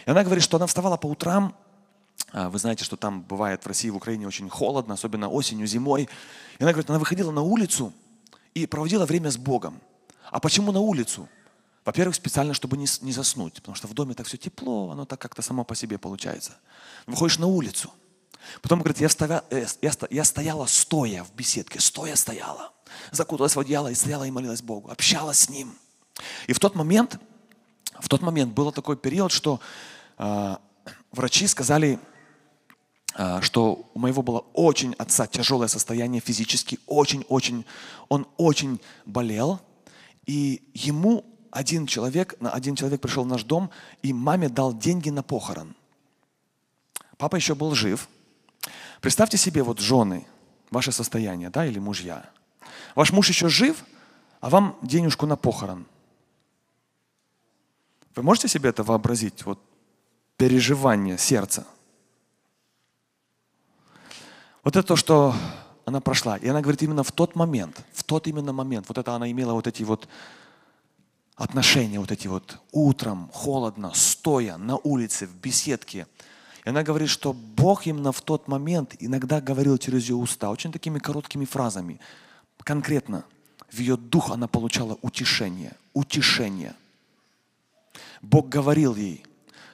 И 0.07 0.11
она 0.11 0.25
говорит, 0.25 0.43
что 0.43 0.57
она 0.57 0.67
вставала 0.67 0.97
по 0.97 1.07
утрам, 1.07 1.55
а, 2.33 2.49
вы 2.49 2.59
знаете, 2.59 2.85
что 2.85 2.97
там 2.97 3.23
бывает 3.23 3.63
в 3.63 3.67
России, 3.67 3.91
в 3.91 3.97
Украине 3.97 4.27
очень 4.27 4.49
холодно, 4.49 4.95
особенно 4.95 5.29
осенью, 5.29 5.67
зимой. 5.67 6.09
И 6.59 6.63
она 6.63 6.73
говорит, 6.73 6.91
она 6.91 6.99
выходила 6.99 7.31
на 7.31 7.43
улицу 7.43 7.93
и 8.55 8.67
проводила 8.67 9.07
время 9.07 9.31
с 9.31 9.37
Богом. 9.37 9.81
А 10.31 10.41
почему 10.41 10.73
на 10.73 10.81
улицу? 10.81 11.29
Во-первых, 11.85 12.15
специально, 12.15 12.55
чтобы 12.55 12.77
не, 12.77 12.87
не 13.01 13.13
заснуть, 13.13 13.55
потому 13.55 13.75
что 13.75 13.89
в 13.89 13.95
доме 13.95 14.15
так 14.15 14.27
все 14.27 14.37
тепло, 14.37 14.91
оно 14.91 15.05
так 15.07 15.21
как-то 15.21 15.43
само 15.43 15.65
по 15.65 15.75
себе 15.75 15.99
получается. 15.99 16.57
Выходишь 17.07 17.39
на 17.39 17.47
улицу. 17.47 17.93
Потом, 18.63 18.81
говорит, 18.81 19.01
я, 19.01 19.09
ставя, 19.09 19.45
э, 19.51 19.67
я, 19.83 19.93
я 20.11 20.25
стояла 20.25 20.67
стоя 20.67 21.25
в 21.25 21.35
беседке, 21.35 21.81
стоя 21.81 22.17
стояла, 22.17 22.73
закуталась 23.13 23.57
в 23.57 23.61
одеяло 23.61 23.89
и 23.89 23.95
стояла 23.95 24.25
и 24.25 24.31
молилась 24.31 24.63
Богу, 24.63 24.91
общалась 24.91 25.41
с 25.41 25.49
Ним. 25.49 25.75
И 26.47 26.53
в 26.53 26.59
тот 26.59 26.75
момент, 26.75 27.19
в 27.99 28.09
тот 28.09 28.23
момент 28.23 28.53
был 28.53 28.73
такой 28.73 28.97
период, 28.97 29.33
что 29.33 29.61
э, 30.19 30.57
врачи 31.13 31.47
сказали, 31.47 31.99
э, 33.15 33.41
что 33.43 33.91
у 33.95 33.99
моего 33.99 34.23
было 34.23 34.41
очень 34.53 34.95
отца 34.95 35.27
тяжелое 35.27 35.69
состояние 35.69 36.21
физически, 36.21 36.79
очень-очень, 36.87 37.65
он 38.09 38.27
очень 38.37 38.81
болел, 39.07 39.61
и 40.31 40.63
ему 40.75 41.25
один 41.51 41.89
человек, 41.89 42.37
один 42.41 42.77
человек 42.77 43.01
пришел 43.01 43.25
в 43.25 43.27
наш 43.27 43.43
дом 43.43 43.69
и 44.01 44.13
маме 44.13 44.49
дал 44.49 44.73
деньги 44.73 45.11
на 45.11 45.25
похорон. 45.25 45.75
Папа 47.19 47.35
еще 47.35 47.57
был 47.57 47.75
жив. 47.75 48.09
Представьте 49.01 49.37
себе 49.37 49.65
вот 49.65 49.81
жены, 49.81 50.29
ваше 50.71 50.93
состояние, 50.93 51.51
да, 51.51 51.67
или 51.67 51.81
мужья. 51.81 52.31
Ваш 52.95 53.11
муж 53.11 53.29
еще 53.29 53.49
жив, 53.49 53.85
а 54.41 54.51
вам 54.51 54.79
денежку 54.83 55.27
на 55.27 55.35
похорон. 55.35 55.85
Вы 58.15 58.23
можете 58.23 58.47
себе 58.47 58.71
это 58.71 58.85
вообразить? 58.85 59.45
Вот 59.45 59.59
переживание 60.37 61.19
сердца. 61.19 61.67
Вот 64.63 64.77
это 64.77 64.87
то, 64.87 64.95
что 64.95 65.35
она 65.91 66.01
прошла. 66.01 66.37
И 66.37 66.49
она 66.49 66.61
говорит, 66.61 66.83
именно 66.83 67.03
в 67.03 67.13
тот 67.13 67.37
момент, 67.37 67.85
в 67.93 68.03
тот 68.03 68.27
именно 68.27 68.53
момент, 68.53 68.87
вот 68.89 68.99
это 68.99 69.15
она 69.15 69.31
имела 69.31 69.53
вот 69.53 69.67
эти 69.67 69.83
вот 69.83 70.09
отношения, 71.37 72.01
вот 72.01 72.11
эти 72.11 72.27
вот 72.27 72.59
утром, 72.73 73.31
холодно, 73.33 73.93
стоя 73.95 74.57
на 74.57 74.77
улице, 74.79 75.27
в 75.27 75.35
беседке. 75.37 76.07
И 76.65 76.69
она 76.69 76.83
говорит, 76.83 77.09
что 77.09 77.33
Бог 77.33 77.87
именно 77.87 78.13
в 78.13 78.21
тот 78.21 78.49
момент 78.49 78.95
иногда 78.99 79.41
говорил 79.41 79.79
через 79.79 80.09
ее 80.09 80.17
уста, 80.17 80.51
очень 80.51 80.73
такими 80.73 80.99
короткими 80.99 81.45
фразами. 81.45 82.01
Конкретно 82.59 83.25
в 83.71 83.79
ее 83.79 83.97
дух 83.97 84.31
она 84.31 84.49
получала 84.49 84.99
утешение, 85.03 85.77
утешение. 85.95 86.75
Бог 88.23 88.49
говорил 88.49 88.95
ей, 88.97 89.25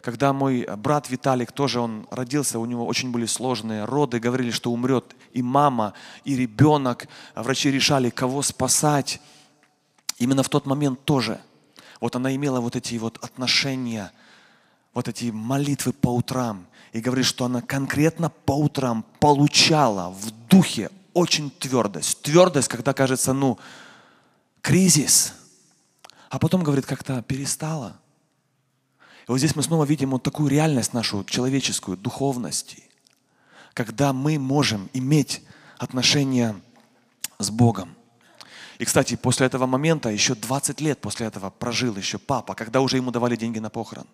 когда 0.06 0.32
мой 0.32 0.64
брат 0.76 1.10
Виталик 1.10 1.50
тоже, 1.50 1.80
он 1.80 2.06
родился, 2.12 2.60
у 2.60 2.64
него 2.64 2.86
очень 2.86 3.10
были 3.10 3.26
сложные 3.26 3.86
роды, 3.86 4.20
говорили, 4.20 4.52
что 4.52 4.70
умрет 4.70 5.16
и 5.32 5.42
мама, 5.42 5.94
и 6.22 6.36
ребенок. 6.36 7.08
Врачи 7.34 7.72
решали, 7.72 8.10
кого 8.10 8.42
спасать. 8.42 9.20
Именно 10.18 10.44
в 10.44 10.48
тот 10.48 10.64
момент 10.64 11.04
тоже. 11.04 11.40
Вот 12.00 12.14
она 12.14 12.32
имела 12.36 12.60
вот 12.60 12.76
эти 12.76 12.94
вот 12.98 13.18
отношения, 13.20 14.12
вот 14.94 15.08
эти 15.08 15.32
молитвы 15.32 15.92
по 15.92 16.14
утрам. 16.14 16.68
И 16.92 17.00
говорит, 17.00 17.26
что 17.26 17.44
она 17.44 17.60
конкретно 17.60 18.30
по 18.30 18.52
утрам 18.52 19.04
получала 19.18 20.10
в 20.10 20.30
духе 20.48 20.88
очень 21.14 21.50
твердость. 21.50 22.22
Твердость, 22.22 22.68
когда 22.68 22.92
кажется, 22.92 23.32
ну, 23.32 23.58
кризис. 24.62 25.34
А 26.30 26.38
потом, 26.38 26.62
говорит, 26.62 26.86
как-то 26.86 27.22
перестала. 27.22 27.96
И 29.26 29.30
вот 29.30 29.38
здесь 29.38 29.56
мы 29.56 29.62
снова 29.62 29.84
видим 29.84 30.10
вот 30.10 30.22
такую 30.22 30.48
реальность 30.48 30.92
нашу 30.92 31.24
человеческую, 31.24 31.96
духовности, 31.96 32.84
когда 33.74 34.12
мы 34.12 34.38
можем 34.38 34.88
иметь 34.92 35.42
отношения 35.78 36.54
с 37.38 37.50
Богом. 37.50 37.96
И, 38.78 38.84
кстати, 38.84 39.16
после 39.16 39.46
этого 39.46 39.66
момента, 39.66 40.10
еще 40.10 40.34
20 40.34 40.80
лет 40.80 41.00
после 41.00 41.26
этого 41.26 41.50
прожил 41.50 41.96
еще 41.96 42.18
папа, 42.18 42.54
когда 42.54 42.80
уже 42.80 42.98
ему 42.98 43.10
давали 43.10 43.34
деньги 43.34 43.58
на 43.58 43.68
похорон. 43.68 44.06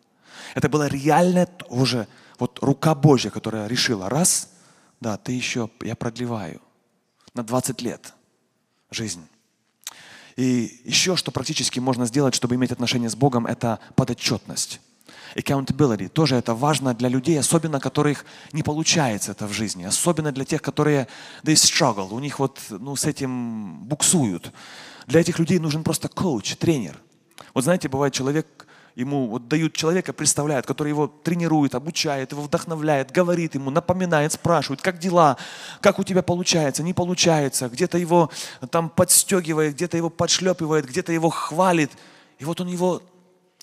Это 0.54 0.68
была 0.70 0.88
реальная 0.88 1.48
уже 1.68 2.08
вот 2.38 2.58
рука 2.62 2.94
Божья, 2.94 3.28
которая 3.30 3.66
решила, 3.66 4.08
раз, 4.08 4.48
да, 5.00 5.18
ты 5.18 5.32
еще, 5.32 5.68
я 5.82 5.94
продлеваю 5.94 6.62
на 7.34 7.42
20 7.42 7.82
лет 7.82 8.14
жизнь. 8.90 9.26
И 10.36 10.80
еще 10.84 11.16
что 11.16 11.30
практически 11.32 11.80
можно 11.80 12.06
сделать, 12.06 12.34
чтобы 12.34 12.54
иметь 12.54 12.72
отношение 12.72 13.10
с 13.10 13.16
Богом, 13.16 13.46
это 13.46 13.78
подотчетность 13.94 14.80
accountability. 15.34 16.08
Тоже 16.08 16.36
это 16.36 16.54
важно 16.54 16.94
для 16.94 17.08
людей, 17.08 17.38
особенно 17.38 17.80
которых 17.80 18.24
не 18.52 18.62
получается 18.62 19.32
это 19.32 19.46
в 19.46 19.52
жизни. 19.52 19.84
Особенно 19.84 20.32
для 20.32 20.44
тех, 20.44 20.62
которые 20.62 21.08
they 21.42 21.54
struggle, 21.54 22.08
у 22.12 22.18
них 22.18 22.38
вот 22.38 22.60
ну, 22.70 22.96
с 22.96 23.04
этим 23.04 23.84
буксуют. 23.84 24.52
Для 25.06 25.20
этих 25.20 25.38
людей 25.38 25.58
нужен 25.58 25.82
просто 25.82 26.08
коуч, 26.08 26.56
тренер. 26.56 26.98
Вот 27.54 27.64
знаете, 27.64 27.88
бывает 27.88 28.14
человек, 28.14 28.66
ему 28.94 29.26
вот 29.26 29.48
дают 29.48 29.74
человека, 29.74 30.12
представляют, 30.12 30.66
который 30.66 30.88
его 30.88 31.06
тренирует, 31.06 31.74
обучает, 31.74 32.32
его 32.32 32.42
вдохновляет, 32.42 33.10
говорит 33.10 33.54
ему, 33.54 33.70
напоминает, 33.70 34.32
спрашивает, 34.32 34.82
как 34.82 34.98
дела, 34.98 35.36
как 35.80 35.98
у 35.98 36.04
тебя 36.04 36.22
получается, 36.22 36.82
не 36.82 36.92
получается, 36.92 37.68
где-то 37.68 37.98
его 37.98 38.30
там 38.70 38.90
подстегивает, 38.90 39.74
где-то 39.74 39.96
его 39.96 40.10
подшлепивает, 40.10 40.86
где-то 40.86 41.12
его 41.12 41.30
хвалит. 41.30 41.90
И 42.38 42.44
вот 42.44 42.60
он 42.60 42.68
его 42.68 43.02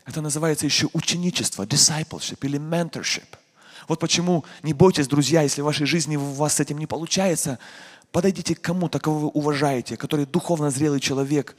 это 0.09 0.21
называется 0.21 0.65
еще 0.65 0.89
ученичество, 0.93 1.63
discipleship 1.63 2.39
или 2.41 2.59
mentorship. 2.59 3.27
Вот 3.87 3.99
почему 3.99 4.43
не 4.63 4.73
бойтесь, 4.73 5.07
друзья, 5.07 5.41
если 5.41 5.61
в 5.61 5.65
вашей 5.65 5.85
жизни 5.85 6.15
у 6.15 6.33
вас 6.33 6.55
с 6.55 6.59
этим 6.59 6.77
не 6.77 6.87
получается, 6.87 7.59
подойдите 8.11 8.55
к 8.55 8.61
кому-то, 8.61 8.99
кого 8.99 9.19
вы 9.19 9.27
уважаете, 9.27 9.97
который 9.97 10.25
духовно 10.25 10.71
зрелый 10.71 10.99
человек, 10.99 11.55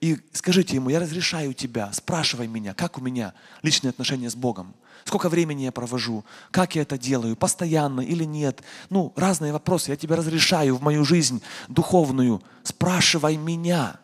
и 0.00 0.18
скажите 0.32 0.76
ему, 0.76 0.90
я 0.90 1.00
разрешаю 1.00 1.54
тебя, 1.54 1.90
спрашивай 1.92 2.46
меня, 2.46 2.74
как 2.74 2.98
у 2.98 3.00
меня 3.00 3.32
личные 3.62 3.90
отношения 3.90 4.28
с 4.28 4.34
Богом, 4.34 4.74
сколько 5.04 5.28
времени 5.28 5.62
я 5.62 5.72
провожу, 5.72 6.24
как 6.50 6.74
я 6.74 6.82
это 6.82 6.98
делаю, 6.98 7.36
постоянно 7.36 8.00
или 8.00 8.24
нет. 8.24 8.62
Ну, 8.90 9.12
разные 9.16 9.52
вопросы, 9.52 9.90
я 9.92 9.96
тебя 9.96 10.16
разрешаю 10.16 10.76
в 10.76 10.82
мою 10.82 11.04
жизнь 11.04 11.42
духовную, 11.68 12.42
спрашивай 12.64 13.36
меня. 13.36 13.98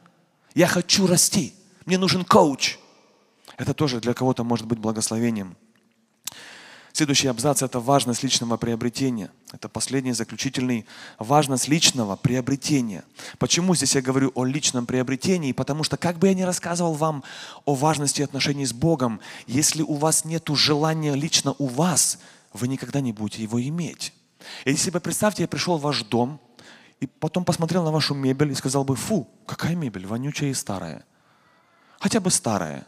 Я 0.54 0.68
хочу 0.68 1.06
расти, 1.06 1.54
мне 1.84 1.98
нужен 1.98 2.24
коуч– 2.24 2.78
это 3.60 3.74
тоже 3.74 4.00
для 4.00 4.14
кого-то 4.14 4.42
может 4.42 4.66
быть 4.66 4.78
благословением. 4.78 5.54
Следующий 6.94 7.28
абзац– 7.28 7.60
это 7.62 7.78
важность 7.78 8.22
личного 8.22 8.56
приобретения. 8.56 9.30
Это 9.52 9.68
последний, 9.68 10.12
заключительный. 10.12 10.86
Важность 11.18 11.68
личного 11.68 12.16
приобретения. 12.16 13.04
Почему 13.38 13.74
здесь 13.74 13.94
я 13.94 14.00
говорю 14.00 14.32
о 14.34 14.46
личном 14.46 14.86
приобретении? 14.86 15.52
Потому 15.52 15.84
что, 15.84 15.98
как 15.98 16.18
бы 16.18 16.28
я 16.28 16.34
ни 16.34 16.40
рассказывал 16.40 16.94
вам 16.94 17.22
о 17.66 17.74
важности 17.74 18.22
отношений 18.22 18.64
с 18.64 18.72
Богом, 18.72 19.20
если 19.46 19.82
у 19.82 19.94
вас 19.94 20.24
нет 20.24 20.48
желания 20.48 21.14
лично 21.14 21.54
у 21.58 21.66
вас, 21.66 22.18
вы 22.54 22.66
никогда 22.66 23.02
не 23.02 23.12
будете 23.12 23.42
его 23.42 23.62
иметь. 23.62 24.14
И 24.64 24.70
если 24.70 24.90
бы, 24.90 25.00
представьте, 25.00 25.42
я 25.42 25.48
пришел 25.48 25.76
в 25.76 25.82
ваш 25.82 26.02
дом, 26.04 26.40
и 26.98 27.06
потом 27.06 27.44
посмотрел 27.44 27.84
на 27.84 27.90
вашу 27.90 28.14
мебель 28.14 28.52
и 28.52 28.54
сказал 28.54 28.84
бы, 28.84 28.96
фу, 28.96 29.28
какая 29.46 29.76
мебель, 29.76 30.06
вонючая 30.06 30.48
и 30.48 30.54
старая. 30.54 31.04
Хотя 31.98 32.20
бы 32.20 32.30
старая. 32.30 32.86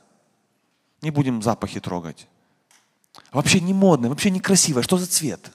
Не 1.02 1.10
будем 1.10 1.42
запахи 1.42 1.80
трогать. 1.80 2.28
Вообще 3.32 3.60
не 3.60 3.74
модное, 3.74 4.08
вообще 4.08 4.30
некрасивое. 4.30 4.82
Что 4.82 4.96
за 4.96 5.06
цвет? 5.06 5.52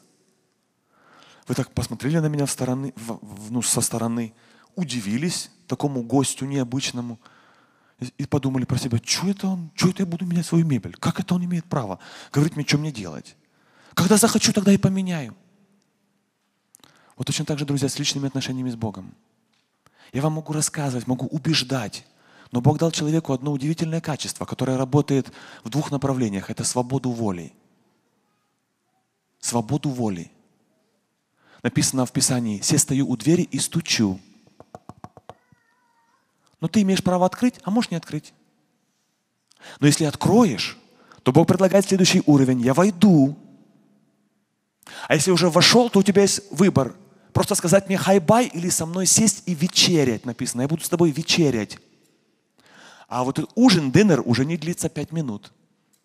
Вы 1.47 1.55
так 1.55 1.71
посмотрели 1.71 2.19
на 2.19 2.27
меня 2.27 2.45
в 2.45 2.51
стороны, 2.51 2.93
в, 2.95 3.51
ну, 3.51 3.61
со 3.61 3.81
стороны, 3.81 4.33
удивились 4.75 5.49
такому 5.65 6.03
гостю 6.03 6.45
необычному 6.45 7.19
и, 7.99 8.13
и 8.17 8.25
подумали 8.25 8.65
про 8.65 8.77
себя, 8.77 8.99
что 9.03 9.27
это 9.27 9.47
он, 9.47 9.71
что 9.73 9.89
это 9.89 10.03
я 10.03 10.05
буду 10.05 10.25
менять 10.25 10.45
свою 10.45 10.65
мебель? 10.65 10.95
Как 10.97 11.19
это 11.19 11.33
он 11.35 11.45
имеет 11.45 11.65
право 11.65 11.99
говорить 12.33 12.55
мне, 12.55 12.65
что 12.65 12.77
мне 12.77 12.91
делать? 12.91 13.35
Когда 13.93 14.17
захочу, 14.17 14.53
тогда 14.53 14.71
и 14.73 14.77
поменяю. 14.77 15.35
Вот 17.15 17.25
точно 17.25 17.45
так 17.45 17.57
же, 17.57 17.65
друзья, 17.65 17.89
с 17.89 17.97
личными 17.97 18.27
отношениями 18.27 18.69
с 18.69 18.75
Богом. 18.75 19.15
Я 20.13 20.21
вам 20.21 20.33
могу 20.33 20.53
рассказывать, 20.53 21.07
могу 21.07 21.25
убеждать, 21.27 22.05
но 22.51 22.61
Бог 22.61 22.77
дал 22.77 22.91
человеку 22.91 23.33
одно 23.33 23.51
удивительное 23.51 24.01
качество, 24.01 24.45
которое 24.45 24.77
работает 24.77 25.31
в 25.63 25.69
двух 25.69 25.91
направлениях. 25.91 26.49
Это 26.49 26.63
свободу 26.63 27.09
воли. 27.09 27.53
Свободу 29.39 29.89
воли. 29.89 30.31
Написано 31.63 32.05
в 32.05 32.11
Писании, 32.11 32.61
«Се 32.61 32.77
стою 32.77 33.09
у 33.09 33.17
двери 33.17 33.41
и 33.41 33.59
стучу». 33.59 34.19
Но 36.61 36.67
ты 36.67 36.81
имеешь 36.81 37.03
право 37.03 37.25
открыть, 37.25 37.55
а 37.63 37.71
можешь 37.71 37.91
не 37.91 37.97
открыть. 37.97 38.33
Но 39.79 39.87
если 39.87 40.05
откроешь, 40.05 40.77
то 41.23 41.31
Бог 41.31 41.47
предлагает 41.47 41.85
следующий 41.85 42.23
уровень. 42.25 42.61
Я 42.61 42.73
войду. 42.73 43.37
А 45.07 45.13
если 45.13 45.31
уже 45.31 45.49
вошел, 45.49 45.89
то 45.89 45.99
у 45.99 46.03
тебя 46.03 46.21
есть 46.21 46.41
выбор. 46.51 46.95
Просто 47.33 47.53
сказать 47.53 47.87
мне 47.87 47.97
hi-bye 47.97 48.47
или 48.47 48.69
со 48.69 48.85
мной 48.85 49.05
сесть 49.05 49.43
и 49.45 49.53
вечерять, 49.53 50.25
написано. 50.25 50.61
Я 50.61 50.67
буду 50.67 50.83
с 50.83 50.89
тобой 50.89 51.11
вечерять. 51.11 51.77
А 53.07 53.23
вот 53.23 53.39
ужин, 53.55 53.91
динер 53.91 54.21
уже 54.25 54.45
не 54.45 54.57
длится 54.57 54.89
пять 54.89 55.11
минут. 55.11 55.53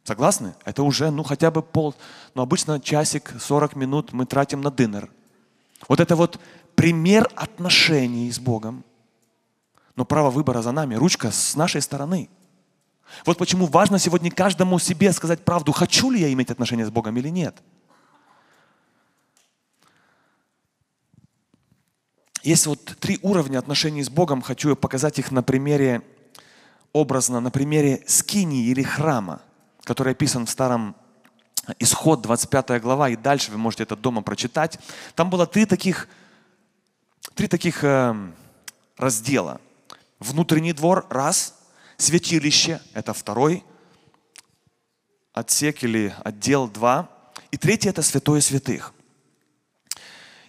Согласны? 0.04 0.54
Это 0.64 0.82
уже, 0.82 1.10
ну, 1.10 1.22
хотя 1.22 1.50
бы 1.50 1.62
пол, 1.62 1.94
ну, 2.34 2.42
обычно 2.42 2.80
часик, 2.80 3.34
40 3.38 3.76
минут 3.76 4.12
мы 4.12 4.26
тратим 4.26 4.60
на 4.60 4.70
динер. 4.70 5.10
Вот 5.88 6.00
это 6.00 6.16
вот 6.16 6.40
пример 6.74 7.28
отношений 7.34 8.30
с 8.30 8.38
Богом. 8.38 8.84
Но 9.96 10.04
право 10.04 10.30
выбора 10.30 10.62
за 10.62 10.72
нами, 10.72 10.94
ручка 10.94 11.30
с 11.30 11.54
нашей 11.56 11.82
стороны. 11.82 12.30
Вот 13.26 13.36
почему 13.36 13.66
важно 13.66 13.98
сегодня 13.98 14.30
каждому 14.30 14.78
себе 14.78 15.12
сказать 15.12 15.44
правду, 15.44 15.72
хочу 15.72 16.10
ли 16.10 16.20
я 16.20 16.32
иметь 16.32 16.50
отношения 16.50 16.86
с 16.86 16.90
Богом 16.90 17.16
или 17.16 17.28
нет. 17.28 17.56
Есть 22.42 22.66
вот 22.66 22.84
три 22.98 23.18
уровня 23.22 23.58
отношений 23.58 24.02
с 24.02 24.10
Богом, 24.10 24.40
хочу 24.42 24.74
показать 24.74 25.18
их 25.18 25.30
на 25.30 25.42
примере 25.42 26.02
образно 26.92 27.40
на 27.40 27.50
примере 27.50 28.02
скинии 28.06 28.66
или 28.66 28.82
храма, 28.82 29.40
который 29.84 30.12
описан 30.12 30.46
в 30.46 30.50
старом 30.50 30.94
Исход, 31.78 32.20
25 32.22 32.82
глава, 32.82 33.08
и 33.08 33.16
дальше 33.16 33.50
вы 33.52 33.58
можете 33.58 33.84
это 33.84 33.96
дома 33.96 34.22
прочитать. 34.22 34.78
Там 35.14 35.30
было 35.30 35.46
три 35.46 35.64
таких, 35.64 36.08
три 37.34 37.46
таких 37.46 37.84
э, 37.84 38.14
раздела. 38.96 39.60
Внутренний 40.18 40.72
двор– 40.72 41.06
раз, 41.10 41.54
святилище– 41.98 42.80
это 42.94 43.14
второй, 43.14 43.62
отсек 45.32 45.84
или 45.84 46.12
отдел– 46.24 46.68
два, 46.68 47.08
и 47.52 47.56
третий– 47.56 47.88
это 47.90 48.02
святое 48.02 48.40
святых. 48.40 48.92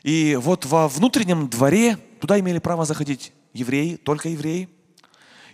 И 0.02 0.36
вот 0.42 0.66
во 0.66 0.88
внутреннем 0.88 1.48
дворе 1.48 1.98
туда 2.20 2.40
имели 2.40 2.58
право 2.58 2.86
заходить 2.86 3.34
евреи, 3.54 3.98
только 3.98 4.30
евреи– 4.30 4.68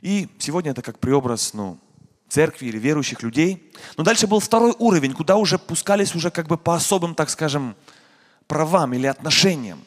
и 0.01 0.27
сегодня 0.39 0.71
это 0.71 0.81
как 0.81 0.99
преобраз 0.99 1.53
ну, 1.53 1.77
церкви 2.29 2.67
или 2.67 2.77
верующих 2.77 3.21
людей. 3.21 3.71
Но 3.97 4.03
дальше 4.03 4.27
был 4.27 4.39
второй 4.39 4.73
уровень, 4.79 5.13
куда 5.13 5.35
уже 5.35 5.57
пускались 5.57 6.15
уже 6.15 6.31
как 6.31 6.47
бы 6.47 6.57
по 6.57 6.75
особым, 6.75 7.15
так 7.15 7.29
скажем, 7.29 7.75
правам 8.47 8.93
или 8.93 9.07
отношениям. 9.07 9.83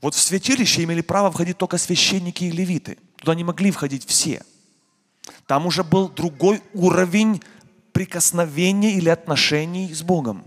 Вот 0.00 0.14
в 0.14 0.20
святилище 0.20 0.84
имели 0.84 1.00
право 1.00 1.30
входить 1.30 1.58
только 1.58 1.78
священники 1.78 2.44
и 2.44 2.50
левиты. 2.50 2.98
Туда 3.16 3.34
не 3.34 3.44
могли 3.44 3.70
входить 3.70 4.06
все. 4.06 4.42
Там 5.46 5.66
уже 5.66 5.82
был 5.82 6.08
другой 6.08 6.62
уровень 6.74 7.42
прикосновения 7.92 8.92
или 8.92 9.08
отношений 9.08 9.92
с 9.92 10.02
Богом. 10.02 10.44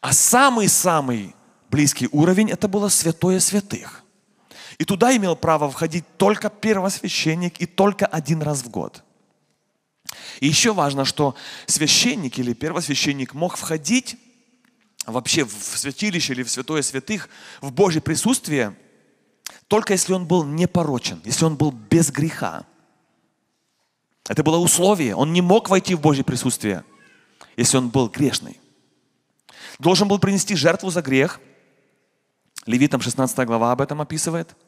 А 0.00 0.12
самый-самый 0.12 1.34
близкий 1.70 2.08
уровень 2.10 2.50
это 2.50 2.68
было 2.68 2.88
святое 2.88 3.40
святых. 3.40 4.02
И 4.78 4.84
туда 4.84 5.14
имел 5.16 5.34
право 5.34 5.68
входить 5.70 6.04
только 6.16 6.50
первосвященник 6.50 7.60
и 7.60 7.66
только 7.66 8.06
один 8.06 8.42
раз 8.42 8.62
в 8.62 8.70
год. 8.70 9.02
И 10.40 10.46
еще 10.46 10.72
важно, 10.72 11.04
что 11.04 11.34
священник 11.66 12.38
или 12.38 12.54
первосвященник 12.54 13.34
мог 13.34 13.56
входить 13.56 14.16
вообще 15.04 15.44
в 15.44 15.52
святилище 15.52 16.32
или 16.32 16.44
в 16.44 16.50
святое 16.50 16.82
святых, 16.82 17.28
в 17.60 17.72
Божье 17.72 18.00
присутствие, 18.00 18.76
только 19.66 19.94
если 19.94 20.12
он 20.12 20.26
был 20.26 20.44
непорочен, 20.44 21.20
если 21.24 21.44
он 21.44 21.56
был 21.56 21.72
без 21.72 22.10
греха. 22.10 22.64
Это 24.28 24.44
было 24.44 24.58
условие. 24.58 25.16
Он 25.16 25.32
не 25.32 25.40
мог 25.40 25.70
войти 25.70 25.94
в 25.94 26.00
Божье 26.00 26.22
присутствие, 26.22 26.84
если 27.56 27.78
он 27.78 27.88
был 27.88 28.08
грешный. 28.08 28.60
Должен 29.78 30.06
был 30.06 30.18
принести 30.18 30.54
жертву 30.54 30.90
за 30.90 31.02
грех. 31.02 31.40
Левитам 32.66 33.00
16 33.00 33.38
глава 33.46 33.72
об 33.72 33.80
этом 33.80 34.00
описывает– 34.00 34.54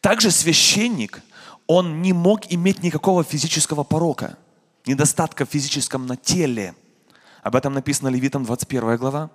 также 0.00 0.30
священник, 0.30 1.22
он 1.66 2.02
не 2.02 2.12
мог 2.12 2.52
иметь 2.52 2.82
никакого 2.82 3.24
физического 3.24 3.84
порока, 3.84 4.36
недостатка 4.86 5.46
в 5.46 5.50
физическом 5.50 6.06
на 6.06 6.16
теле. 6.16 6.74
Об 7.42 7.56
этом 7.56 7.74
написано 7.74 8.08
Левитам 8.08 8.44
21 8.44 8.96
глава. 8.96 9.30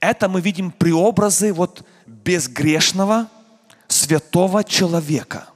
Это 0.00 0.28
мы 0.28 0.40
видим 0.40 0.70
преобразы 0.70 1.52
вот 1.52 1.84
безгрешного, 2.06 3.28
святого 3.88 4.64
человека, 4.64 5.48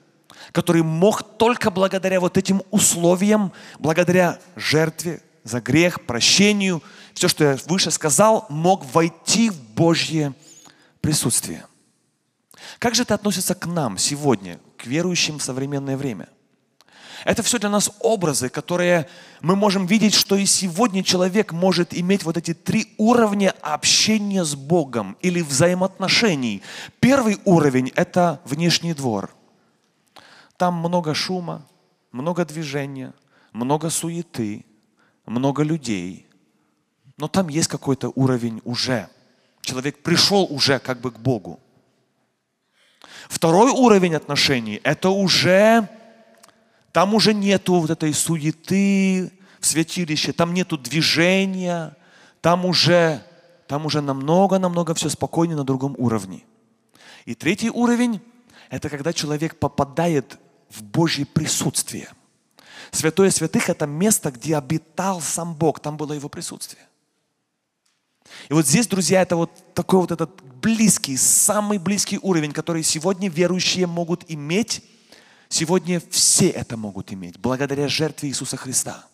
который 0.53 0.83
мог 0.83 1.23
только 1.23 1.71
благодаря 1.71 2.21
вот 2.21 2.39
этим 2.39 2.63
условиям, 2.71 3.53
благодаря 3.79 4.39
жертве 4.57 5.23
за 5.45 5.61
грех, 5.61 6.07
прощению, 6.07 6.83
все, 7.15 7.29
что 7.29 7.45
я 7.45 7.59
выше 7.67 7.91
сказал, 7.91 8.47
мог 8.49 8.85
войти 8.95 9.51
в 9.51 9.61
Божье 9.75 10.35
присутствие. 11.01 11.65
Как 12.79 12.95
же 12.95 13.03
это 13.03 13.15
относится 13.15 13.55
к 13.55 13.67
нам 13.67 13.99
сегодня, 13.99 14.59
к 14.77 14.87
верующим 14.87 15.39
в 15.39 15.43
современное 15.43 15.97
время? 15.97 16.29
Это 17.25 17.43
все 17.43 17.59
для 17.59 17.69
нас 17.69 17.91
образы, 18.01 18.49
которые 18.49 19.09
мы 19.41 19.57
можем 19.57 19.87
видеть, 19.87 20.15
что 20.15 20.37
и 20.37 20.47
сегодня 20.47 21.03
человек 21.03 21.53
может 21.53 21.93
иметь 21.93 22.23
вот 22.23 22.37
эти 22.37 22.55
три 22.55 22.95
уровня 22.97 23.55
общения 23.61 24.45
с 24.45 24.55
Богом 24.55 25.17
или 25.21 25.43
взаимоотношений. 25.43 26.63
Первый 27.01 27.39
уровень– 27.45 27.93
это 27.97 28.41
внешний 28.45 28.95
двор. 28.95 29.35
Там 30.57 30.75
много 30.75 31.15
шума, 31.15 31.67
много 32.13 32.45
движения, 32.45 33.13
много 33.53 33.91
суеты, 33.91 34.65
много 35.27 35.63
людей. 35.63 36.27
Но 37.17 37.27
там 37.27 37.49
есть 37.49 37.69
какой-то 37.69 38.13
уровень 38.15 38.61
уже. 38.65 39.09
Человек 39.61 40.03
пришел 40.03 40.47
уже 40.49 40.79
как 40.79 41.01
бы 41.01 41.11
к 41.11 41.19
Богу. 41.19 41.61
Второй 43.29 43.71
уровень 43.71 44.15
отношений– 44.15 44.81
это 44.85 45.11
уже, 45.11 45.89
там 46.93 47.15
уже 47.15 47.35
нету 47.35 47.75
вот 47.75 47.91
этой 47.91 48.13
суеты 48.15 49.31
в 49.61 49.67
святилище, 49.67 50.33
там 50.33 50.55
нету 50.55 50.79
движения, 50.79 51.95
там 52.41 52.65
уже, 52.65 53.23
там 53.67 53.85
уже 53.85 54.01
намного-намного 54.01 54.95
все 54.95 55.11
спокойнее 55.11 55.57
на 55.57 55.65
другом 55.65 55.95
уровне. 55.99 56.45
И 57.27 57.35
третий 57.35 57.71
уровень– 57.71 58.21
это 58.71 58.89
когда 58.89 59.13
человек 59.13 59.59
попадает 59.59 60.39
в 60.71 60.83
Божье 60.83 61.27
присутствие. 61.27 62.09
Святое 62.91 63.31
святых– 63.31 63.69
это 63.71 63.87
место, 63.87 64.31
где 64.31 64.57
обитал 64.57 65.21
сам 65.21 65.55
Бог, 65.55 65.81
там 65.81 65.99
было 65.99 66.15
его 66.15 66.31
присутствие. 66.31 66.83
И 68.49 68.55
вот 68.55 68.67
здесь, 68.67 68.87
друзья, 68.87 69.23
это 69.23 69.37
вот 69.37 69.51
такой 69.75 70.01
вот 70.01 70.13
этот 70.13 70.31
близкий, 70.61 71.17
самый 71.17 71.79
близкий 71.79 72.19
уровень, 72.21 72.53
который 72.53 72.83
сегодня 72.83 73.29
верующие 73.29 73.87
могут 73.87 74.25
иметь. 74.29 74.83
Сегодня 75.49 76.03
все 76.11 76.49
это 76.49 76.77
могут 76.77 77.13
иметь, 77.13 77.39
благодаря 77.39 77.89
жертве 77.89 78.29
Иисуса 78.29 78.57
Христа. 78.57 79.07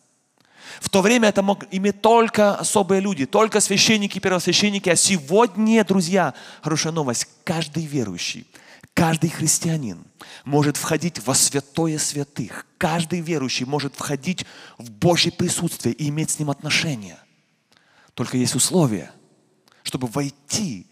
В 0.80 0.88
то 0.88 1.02
время 1.02 1.28
это 1.28 1.42
мог 1.42 1.64
иметь 1.70 2.00
только 2.00 2.57
особые 2.57 3.00
люди, 3.00 3.26
только 3.26 3.61
священники, 3.61 4.18
первосвященники. 4.18 4.88
А 4.88 4.96
сегодня, 4.96 5.85
друзья, 5.85 6.35
хорошая 6.62 6.92
новость, 6.92 7.28
каждый 7.44 7.87
верующий, 7.87 8.46
каждый 8.92 9.30
христианин 9.30 10.04
может 10.44 10.76
входить 10.76 11.24
во 11.24 11.35
святое 11.35 11.98
святых. 11.98 12.66
Каждый 12.78 13.20
верующий 13.20 13.66
может 13.66 13.94
входить 13.94 14.44
в 14.78 14.90
Божье 14.90 15.30
присутствие 15.30 15.94
и 15.94 16.09
иметь 16.09 16.30
с 16.30 16.38
ним 16.38 16.50
отношения. 16.50 17.18
Только 18.14 18.37
есть 18.37 18.54
условия, 18.54 19.12
чтобы 19.83 20.09
войти 20.09 20.87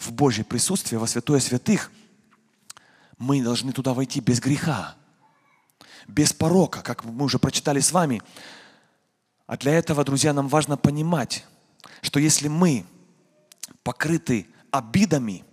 в 0.00 0.12
Божье 0.12 0.44
присутствие, 0.44 0.98
во 0.98 1.06
святое 1.06 1.40
святых, 1.40 1.92
мы 3.18 3.42
должны 3.42 3.72
туда 3.72 3.92
войти 3.92 4.20
без 4.20 4.40
греха, 4.40 4.96
без 6.08 6.32
порока, 6.32 6.80
как 6.80 7.04
мы 7.04 7.24
уже 7.24 7.38
прочитали 7.38 7.80
с 7.80 7.92
вами. 7.92 8.22
А 9.46 9.56
для 9.56 9.72
этого, 9.72 10.04
друзья, 10.04 10.32
нам 10.32 10.48
важно 10.48 10.76
понимать, 10.76 11.44
что 12.02 12.18
если 12.18 12.48
мы 12.48 12.86
покрыты 13.82 14.46
обидами, 14.70 15.44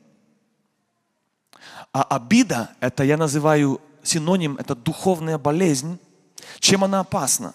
а 1.91 2.03
обида, 2.03 2.71
это 2.79 3.03
я 3.03 3.17
называю 3.17 3.81
синоним, 4.03 4.55
это 4.57 4.75
духовная 4.75 5.37
болезнь, 5.37 5.99
чем 6.59 6.83
она 6.83 7.01
опасна? 7.01 7.53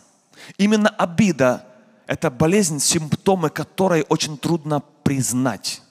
Именно 0.59 0.91
обида– 0.91 1.67
это 2.07 2.31
болезнь, 2.31 2.81
симптомы 2.81 3.49
которой 3.51 4.05
очень 4.09 4.37
трудно 4.37 4.81
признать. 5.03 5.82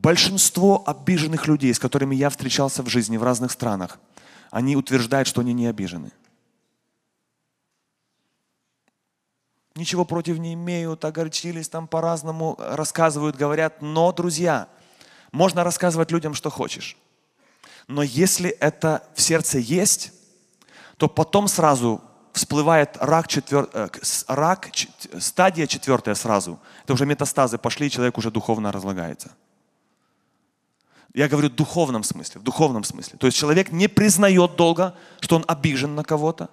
Большинство 0.00 0.82
обиженных 0.86 1.46
людей, 1.46 1.72
с 1.72 1.78
которыми 1.78 2.14
я 2.14 2.30
встречался 2.30 2.82
в 2.82 2.88
жизни 2.88 3.18
в 3.18 3.22
разных 3.22 3.52
странах, 3.52 3.98
они 4.50 4.74
утверждают, 4.74 5.28
что 5.28 5.42
они 5.42 5.52
не 5.52 5.66
обижены. 5.66 6.12
Ничего 9.74 10.04
против 10.04 10.38
не 10.38 10.54
имеют, 10.54 11.04
огорчились 11.04 11.68
там 11.68 11.86
по-разному, 11.86 12.56
рассказывают, 12.58 13.36
говорят. 13.36 13.82
Но, 13.82 14.12
друзья, 14.12 14.68
можно 15.30 15.62
рассказывать 15.62 16.10
людям, 16.10 16.34
что 16.34 16.48
хочешь. 16.48 16.96
Но 17.86 18.02
если 18.02 18.48
это 18.50 19.06
в 19.14 19.20
сердце 19.20 19.58
есть, 19.58 20.12
то 20.96 21.06
потом 21.06 21.48
сразу 21.48 22.00
всплывает 22.32 22.96
рак, 22.98 23.28
четвер... 23.28 23.68
Э, 23.74 23.88
рак 24.26 24.70
стадия 25.18 25.66
четвертая 25.66 26.14
сразу. 26.14 26.58
Это 26.84 26.94
уже 26.94 27.04
метастазы 27.04 27.58
пошли, 27.58 27.90
человек 27.90 28.16
уже 28.16 28.30
духовно 28.30 28.72
разлагается. 28.72 29.32
Я 31.14 31.28
говорю 31.28 31.48
в 31.48 31.54
духовном 31.54 32.04
смысле, 32.04 32.40
в 32.40 32.44
духовном 32.44 32.84
смысле. 32.84 33.18
То 33.18 33.26
есть 33.26 33.36
человек 33.36 33.70
не 33.70 33.88
признает 33.88 34.56
долго, 34.56 34.94
что 35.20 35.36
он 35.36 35.44
обижен 35.46 35.94
на 35.94 36.04
кого-то. 36.04 36.48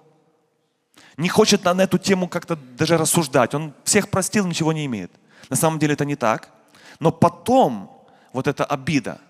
Не 1.16 1.28
хочет 1.28 1.64
на 1.64 1.80
эту 1.82 1.98
тему 1.98 2.28
как-то 2.28 2.56
даже 2.56 2.98
рассуждать. 2.98 3.54
Он 3.54 3.72
всех 3.84 4.10
простил, 4.10 4.46
ничего 4.46 4.72
не 4.72 4.84
имеет. 4.86 5.10
На 5.48 5.56
самом 5.56 5.78
деле 5.78 5.94
это 5.94 6.04
не 6.04 6.16
так. 6.16 6.50
Но 6.98 7.10
потом 7.10 7.90
вот 8.32 8.46
эта 8.46 8.64
обида, 8.64 9.20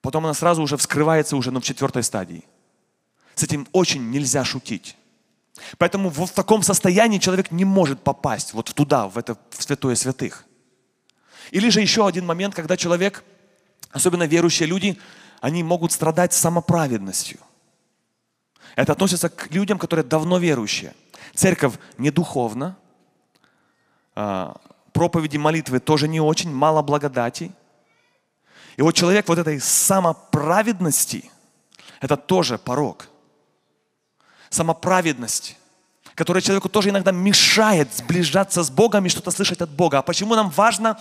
потом 0.00 0.24
она 0.24 0.34
сразу 0.34 0.62
уже 0.62 0.76
вскрывается 0.76 1.36
уже 1.36 1.50
ну, 1.50 1.60
в 1.60 1.64
четвертой 1.64 2.02
стадии. 2.02 2.44
С 3.34 3.42
этим 3.42 3.68
очень 3.72 4.10
нельзя 4.10 4.44
шутить. 4.44 4.96
Поэтому 5.76 6.08
в 6.08 6.30
таком 6.30 6.62
состоянии 6.62 7.18
человек 7.18 7.50
не 7.50 7.64
может 7.64 8.00
попасть 8.00 8.54
вот 8.54 8.72
туда, 8.74 9.08
в 9.08 9.18
это 9.18 9.36
в 9.50 9.62
святое 9.62 9.94
святых. 9.96 10.44
Или 11.50 11.68
же 11.68 11.80
еще 11.80 12.06
один 12.06 12.26
момент, 12.26 12.54
когда 12.54 12.76
человек 12.76 13.24
особенно 13.90 14.24
верующие 14.24 14.68
люди, 14.68 14.98
они 15.40 15.62
могут 15.62 15.92
страдать 15.92 16.32
самоправедностью. 16.32 17.38
Это 18.76 18.92
относится 18.92 19.28
к 19.28 19.50
людям, 19.50 19.78
которые 19.78 20.04
давно 20.04 20.38
верующие. 20.38 20.94
Церковь 21.34 21.74
не 21.96 22.10
духовна, 22.10 22.76
а, 24.14 24.56
проповеди, 24.92 25.36
молитвы 25.36 25.78
тоже 25.80 26.08
не 26.08 26.20
очень, 26.20 26.52
мало 26.52 26.82
благодати. 26.82 27.52
И 28.76 28.82
вот 28.82 28.94
человек 28.94 29.28
вот 29.28 29.38
этой 29.38 29.60
самоправедности, 29.60 31.30
это 32.00 32.16
тоже 32.16 32.58
порог. 32.58 33.08
Самоправедность, 34.50 35.56
которая 36.14 36.40
человеку 36.40 36.68
тоже 36.68 36.90
иногда 36.90 37.12
мешает 37.12 37.94
сближаться 37.94 38.62
с 38.62 38.70
Богом 38.70 39.06
и 39.06 39.08
что-то 39.08 39.30
слышать 39.30 39.60
от 39.60 39.70
Бога. 39.70 39.98
А 39.98 40.02
почему 40.02 40.34
нам 40.34 40.50
важно 40.50 40.98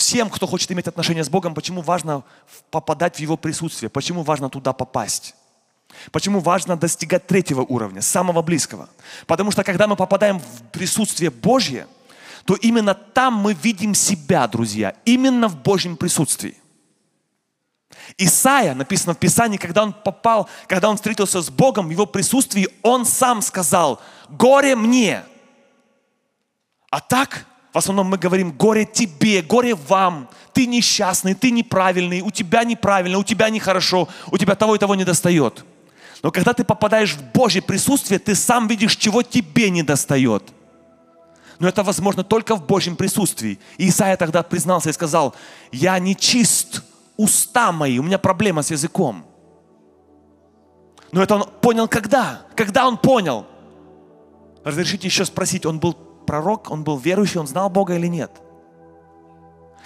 всем, 0.00 0.30
кто 0.30 0.46
хочет 0.46 0.72
иметь 0.72 0.88
отношения 0.88 1.22
с 1.22 1.28
Богом, 1.28 1.54
почему 1.54 1.82
важно 1.82 2.24
попадать 2.70 3.16
в 3.16 3.20
Его 3.20 3.36
присутствие, 3.36 3.88
почему 3.88 4.22
важно 4.22 4.50
туда 4.50 4.72
попасть. 4.72 5.34
Почему 6.12 6.40
важно 6.40 6.76
достигать 6.76 7.26
третьего 7.26 7.62
уровня, 7.62 8.00
самого 8.00 8.42
близкого? 8.42 8.88
Потому 9.26 9.50
что 9.50 9.64
когда 9.64 9.86
мы 9.86 9.96
попадаем 9.96 10.38
в 10.38 10.62
присутствие 10.70 11.30
Божье, 11.30 11.86
то 12.44 12.54
именно 12.54 12.94
там 12.94 13.34
мы 13.34 13.52
видим 13.52 13.94
себя, 13.94 14.46
друзья, 14.46 14.94
именно 15.04 15.48
в 15.48 15.56
Божьем 15.62 15.96
присутствии. 15.96 16.56
Исаия, 18.16 18.74
написано 18.74 19.14
в 19.14 19.18
Писании, 19.18 19.58
когда 19.58 19.82
он 19.82 19.92
попал, 19.92 20.48
когда 20.66 20.88
он 20.88 20.96
встретился 20.96 21.42
с 21.42 21.50
Богом 21.50 21.88
в 21.88 21.90
его 21.90 22.06
присутствии, 22.06 22.68
он 22.82 23.04
сам 23.04 23.42
сказал, 23.42 24.00
горе 24.28 24.76
мне. 24.76 25.24
А 26.90 27.00
так, 27.00 27.46
в 27.72 27.78
основном 27.78 28.08
мы 28.08 28.18
говорим, 28.18 28.50
горе 28.50 28.84
тебе, 28.84 29.42
горе 29.42 29.74
вам. 29.74 30.28
Ты 30.52 30.66
несчастный, 30.66 31.34
ты 31.34 31.52
неправильный, 31.52 32.20
у 32.20 32.30
тебя 32.30 32.64
неправильно, 32.64 33.18
у 33.18 33.24
тебя 33.24 33.48
нехорошо, 33.48 34.08
у 34.30 34.38
тебя 34.38 34.56
того 34.56 34.74
и 34.74 34.78
того 34.78 34.96
не 34.96 35.04
достает. 35.04 35.64
Но 36.22 36.30
когда 36.32 36.52
ты 36.52 36.64
попадаешь 36.64 37.14
в 37.14 37.22
Божье 37.32 37.62
присутствие, 37.62 38.18
ты 38.18 38.34
сам 38.34 38.66
видишь, 38.66 38.96
чего 38.96 39.22
тебе 39.22 39.70
не 39.70 39.82
достает. 39.82 40.42
Но 41.60 41.68
это 41.68 41.82
возможно 41.82 42.24
только 42.24 42.56
в 42.56 42.66
Божьем 42.66 42.96
присутствии. 42.96 43.58
И 43.78 43.88
Исаия 43.88 44.16
тогда 44.16 44.42
признался 44.42 44.90
и 44.90 44.92
сказал, 44.92 45.34
я 45.70 45.98
не 45.98 46.16
чист, 46.16 46.82
уста 47.16 47.70
мои, 47.70 47.98
у 47.98 48.02
меня 48.02 48.18
проблема 48.18 48.62
с 48.62 48.70
языком. 48.70 49.24
Но 51.12 51.22
это 51.22 51.36
он 51.36 51.48
понял 51.60 51.86
когда? 51.86 52.42
Когда 52.56 52.86
он 52.88 52.96
понял? 52.96 53.46
Разрешите 54.64 55.06
еще 55.06 55.24
спросить, 55.24 55.66
он 55.66 55.78
был 55.78 55.96
пророк, 56.30 56.70
он 56.70 56.84
был 56.84 56.96
верующий, 56.96 57.40
он 57.40 57.48
знал 57.48 57.68
Бога 57.68 57.96
или 57.96 58.06
нет? 58.06 58.30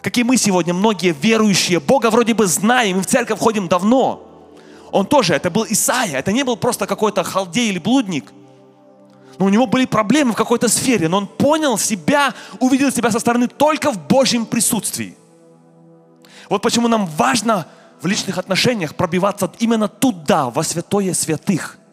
Как 0.03 0.19
и 0.19 0.23
мы 0.23 0.37
сегодня, 0.37 0.75
многие 0.75 1.15
верующие, 1.19 1.81
Бога 1.81 2.11
вроде 2.11 2.35
бы 2.35 2.47
знаем, 2.47 2.99
мы 2.99 3.03
в 3.03 3.07
церковь 3.07 3.39
ходим 3.39 3.67
давно. 3.67 4.21
Он 4.93 5.07
тоже, 5.07 5.33
это 5.33 5.51
был 5.51 5.65
Исаия, 5.67 6.19
это 6.19 6.33
не 6.33 6.45
был 6.45 6.59
просто 6.59 6.87
какой-то 6.87 7.25
халдей 7.25 7.71
или 7.71 7.79
блудник. 7.79 8.31
Но 9.39 9.47
у 9.47 9.49
него 9.49 9.67
были 9.67 9.87
проблемы 9.87 10.33
в 10.33 10.37
какой-то 10.37 10.69
сфере, 10.69 11.09
но 11.09 11.17
он 11.17 11.27
понял 11.27 11.79
себя, 11.79 12.35
увидел 12.61 12.93
себя 12.93 13.11
со 13.11 13.21
стороны 13.21 13.49
только 13.49 13.91
в 13.91 14.07
Божьем 14.07 14.45
присутствии. 14.45 15.17
Вот 16.51 16.61
почему 16.61 16.89
нам 16.89 17.07
важно 17.07 17.67
в 18.03 18.07
личных 18.07 18.37
отношениях 18.37 18.95
пробиваться 18.95 19.51
именно 19.61 19.89
туда, 19.89 20.51
во 20.51 20.63
святое 20.63 21.15
святых– 21.15 21.79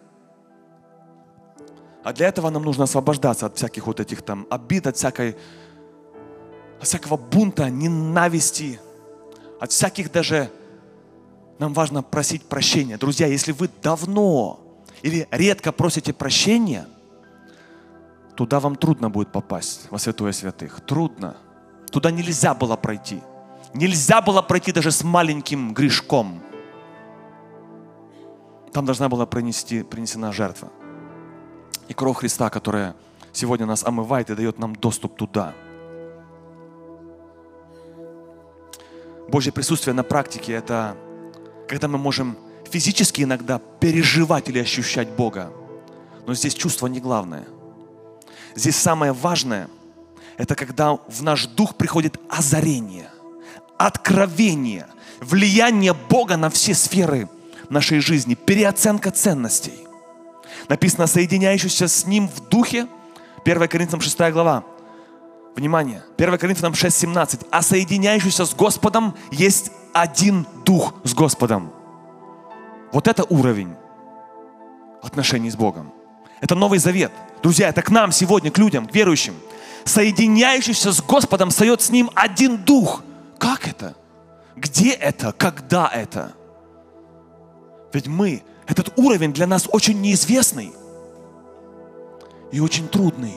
а 2.03 2.13
для 2.13 2.27
этого 2.27 2.49
нам 2.49 2.63
нужно 2.63 2.85
освобождаться 2.85 3.45
от 3.45 3.57
всяких 3.57 3.85
вот 3.87 3.99
этих 3.99 4.21
там 4.21 4.47
обид, 4.49 4.87
от 4.87 4.97
всякой, 4.97 5.35
от 6.79 6.87
всякого 6.87 7.17
бунта, 7.17 7.69
ненависти, 7.69 8.79
от 9.59 9.71
всяких 9.71 10.11
даже... 10.11 10.49
Нам 11.59 11.73
важно 11.73 12.01
просить 12.01 12.43
прощения. 12.45 12.97
Друзья, 12.97 13.27
если 13.27 13.51
вы 13.51 13.69
давно 13.83 14.61
или 15.03 15.27
редко 15.29 15.71
просите 15.71 16.11
прощения, 16.11 16.87
туда 18.35 18.59
вам 18.59 18.75
трудно 18.75 19.11
будет 19.11 19.31
попасть, 19.31 19.85
во 19.91 19.99
святое 19.99 20.31
святых. 20.31 20.81
Трудно. 20.81 21.37
Туда 21.91 22.09
нельзя 22.09 22.55
было 22.55 22.77
пройти. 22.77 23.21
Нельзя 23.75 24.23
было 24.23 24.41
пройти 24.41 24.71
даже 24.71 24.89
с 24.89 25.03
маленьким 25.03 25.75
грешком. 25.75 26.41
Там 28.73 28.87
должна 28.87 29.07
была 29.07 29.27
принести, 29.27 29.83
принесена 29.83 30.31
жертва 30.31 30.71
и 31.91 31.93
кровь 31.93 32.19
Христа, 32.19 32.49
которая 32.49 32.95
сегодня 33.33 33.65
нас 33.65 33.83
омывает 33.83 34.29
и 34.29 34.35
дает 34.35 34.59
нам 34.59 34.73
доступ 34.73 35.17
туда. 35.17 35.53
Божье 39.27 39.51
присутствие 39.51 39.93
на 39.93 40.03
практике– 40.03 40.53
это 40.53 40.95
когда 41.67 41.89
мы 41.89 41.97
можем 41.97 42.37
физически 42.69 43.23
иногда 43.23 43.59
переживать 43.59 44.47
или 44.47 44.59
ощущать 44.59 45.09
Бога. 45.09 45.51
Но 46.25 46.33
здесь 46.33 46.53
чувство 46.53 46.87
не 46.87 47.01
главное. 47.01 47.45
Здесь 48.55 48.77
самое 48.77 49.11
важное– 49.11 49.67
это 50.37 50.55
когда 50.55 50.93
в 50.93 51.23
наш 51.23 51.45
дух 51.45 51.75
приходит 51.75 52.17
озарение, 52.29 53.09
откровение, 53.77 54.87
влияние 55.19 55.93
Бога 55.93 56.37
на 56.37 56.49
все 56.49 56.73
сферы 56.73 57.27
нашей 57.69 57.99
жизни, 57.99 58.35
переоценка 58.35 59.11
ценностей. 59.11 59.80
Написано, 60.71 61.05
соединяющийся 61.05 61.89
с 61.89 62.05
Ним 62.05 62.29
в 62.29 62.47
духе. 62.47 62.87
1 63.43 63.67
Коринфянам 63.67 63.99
6 63.99 64.31
глава. 64.31 64.63
Внимание, 65.53 66.01
1 66.17 66.37
Коринфянам 66.37 66.71
6:17. 66.71 67.45
А 67.51 67.61
соединяющийся 67.61 68.45
с 68.45 68.53
Господом 68.53 69.13
есть 69.31 69.73
один 69.91 70.47
дух 70.63 70.93
с 71.03 71.13
Господом. 71.13 71.73
Вот 72.93 73.09
это 73.09 73.25
уровень 73.25 73.75
отношений 75.03 75.51
с 75.51 75.57
Богом. 75.57 75.91
Это 76.39 76.55
Новый 76.55 76.79
Завет. 76.79 77.11
Друзья, 77.43 77.67
это 77.67 77.81
к 77.81 77.89
нам 77.89 78.13
сегодня, 78.13 78.49
к 78.49 78.57
людям, 78.57 78.87
к 78.87 78.95
верующим. 78.95 79.33
Соединяющийся 79.83 80.93
с 80.93 81.01
Господом 81.01 81.49
встает 81.49 81.81
с 81.81 81.89
Ним 81.89 82.09
один 82.15 82.63
дух. 82.63 83.03
Как 83.37 83.67
это? 83.67 83.93
Где 84.55 84.91
это? 84.91 85.33
Когда 85.33 85.89
это? 85.89 86.31
Ведь 87.91 88.07
мы, 88.07 88.41
этот 88.71 88.93
уровень 88.95 89.33
для 89.33 89.47
нас 89.47 89.67
очень 89.71 89.99
неизвестный 90.01 90.73
и 92.51 92.59
очень 92.59 92.87
трудный. 92.87 93.35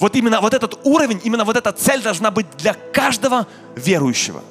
Вот 0.00 0.16
именно 0.16 0.40
вот 0.40 0.54
этот 0.54 0.78
уровень, 0.84 1.20
именно 1.24 1.44
вот 1.44 1.56
эта 1.56 1.72
цель 1.72 2.02
должна 2.02 2.30
быть 2.30 2.46
для 2.56 2.74
каждого 2.74 3.46
верующего. 3.76 4.42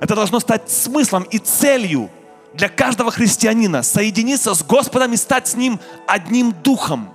Это 0.00 0.14
должно 0.14 0.40
стать 0.40 0.70
смыслом 0.70 1.24
и 1.24 1.38
целью 1.38 2.10
для 2.54 2.68
каждого 2.68 3.10
христианина 3.10 3.82
соединиться 3.82 4.54
с 4.54 4.62
Господом 4.62 5.12
и 5.12 5.16
стать 5.16 5.48
с 5.48 5.54
Ним 5.54 5.78
одним 6.06 6.52
духом. 6.62 7.12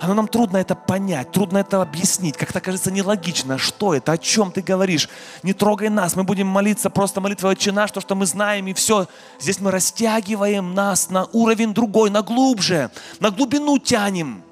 Оно 0.00 0.14
нам 0.14 0.28
трудно 0.28 0.56
это 0.56 0.74
понять, 0.74 1.30
трудно 1.30 1.58
это 1.58 1.82
объяснить, 1.82 2.36
как-то 2.36 2.60
кажется 2.60 2.90
нелогично. 2.90 3.58
Что 3.58 3.94
это, 3.94 4.12
о 4.12 4.18
чем 4.18 4.50
ты 4.50 4.62
говоришь? 4.62 5.08
Не 5.42 5.52
трогай 5.52 5.90
нас, 5.90 6.16
мы 6.16 6.24
будем 6.24 6.46
молиться 6.46 6.88
просто 6.88 7.20
молитвой 7.20 7.52
Отче 7.52 7.70
наш, 7.70 7.90
то, 7.92 8.00
что 8.00 8.14
мы 8.14 8.24
знаем, 8.26 8.66
и 8.66 8.72
все. 8.72 9.06
Здесь 9.38 9.60
мы 9.60 9.70
растягиваем 9.70 10.74
нас 10.74 11.10
на 11.10 11.26
уровень 11.26 11.74
другой, 11.74 12.08
на 12.10 12.22
глубже, 12.22 12.90
на 13.20 13.30
глубину 13.30 13.78
тянем. 13.78 14.42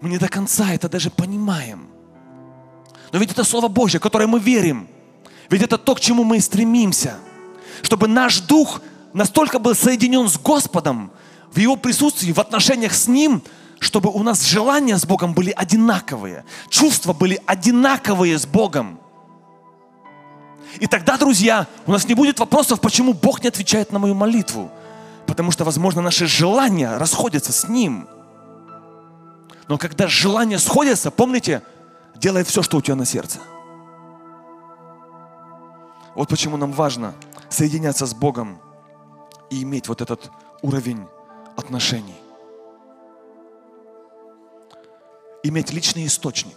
Мы 0.00 0.08
не 0.08 0.18
до 0.18 0.28
конца 0.28 0.72
это 0.72 0.88
даже 0.88 1.10
понимаем. 1.10 1.88
Но 3.12 3.18
ведь 3.18 3.32
это 3.32 3.44
Слово 3.44 3.68
Божье, 3.68 4.00
которое 4.00 4.26
мы 4.26 4.40
верим– 4.40 4.88
ведь 5.48 5.62
это 5.62 5.78
то, 5.78 5.94
к 5.94 6.00
чему 6.00 6.24
мы 6.24 6.40
стремимся. 6.40 7.18
Чтобы 7.82 8.08
наш 8.08 8.40
дух 8.40 8.80
настолько 9.12 9.58
был 9.58 9.74
соединен 9.74 10.28
с 10.28 10.38
Господом, 10.38 11.12
в 11.52 11.58
Его 11.58 11.76
присутствии, 11.76 12.32
в 12.32 12.38
отношениях 12.38 12.94
с 12.94 13.08
Ним, 13.08 13.42
чтобы 13.78 14.10
у 14.10 14.22
нас 14.22 14.44
желания 14.44 14.96
с 14.96 15.04
Богом 15.04 15.34
были 15.34 15.50
одинаковые, 15.50 16.44
чувства 16.68 17.12
были 17.12 17.40
одинаковые 17.46 18.38
с 18.38 18.46
Богом. 18.46 18.98
И 20.78 20.86
тогда, 20.86 21.16
друзья, 21.16 21.66
у 21.86 21.92
нас 21.92 22.06
не 22.06 22.14
будет 22.14 22.38
вопросов, 22.38 22.80
почему 22.80 23.12
Бог 23.14 23.42
не 23.42 23.48
отвечает 23.48 23.92
на 23.92 23.98
мою 23.98 24.14
молитву. 24.14 24.70
Потому 25.26 25.50
что, 25.50 25.64
возможно, 25.64 26.02
наши 26.02 26.26
желания 26.26 26.96
расходятся 26.98 27.52
с 27.52 27.68
Ним. 27.68 28.08
Но 29.68 29.78
когда 29.78 30.06
желания 30.06 30.58
сходятся, 30.58 31.10
помните, 31.10 31.62
делай 32.14 32.44
все, 32.44 32.62
что 32.62 32.76
у 32.76 32.82
тебя 32.82 32.94
на 32.94 33.06
сердце– 33.06 33.38
вот 36.16 36.30
почему 36.30 36.56
нам 36.56 36.72
важно 36.72 37.12
соединяться 37.50 38.06
с 38.06 38.14
Богом 38.14 38.58
и 39.50 39.62
иметь 39.62 39.86
вот 39.86 40.00
этот 40.00 40.30
уровень 40.62 41.06
отношений. 41.56 42.14
Иметь 45.42 45.72
личный 45.72 46.06
источник. 46.06 46.56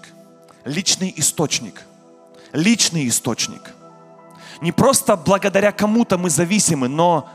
Личный 0.65 1.13
источник. 1.15 1.83
Личный 2.53 3.07
источник. 3.07 3.61
Не 4.61 4.71
просто 4.71 5.15
благодаря 5.15 5.71
кому-то 5.71 6.17
мы 6.17 6.29
зависимы, 6.29 6.87
но 6.89 7.29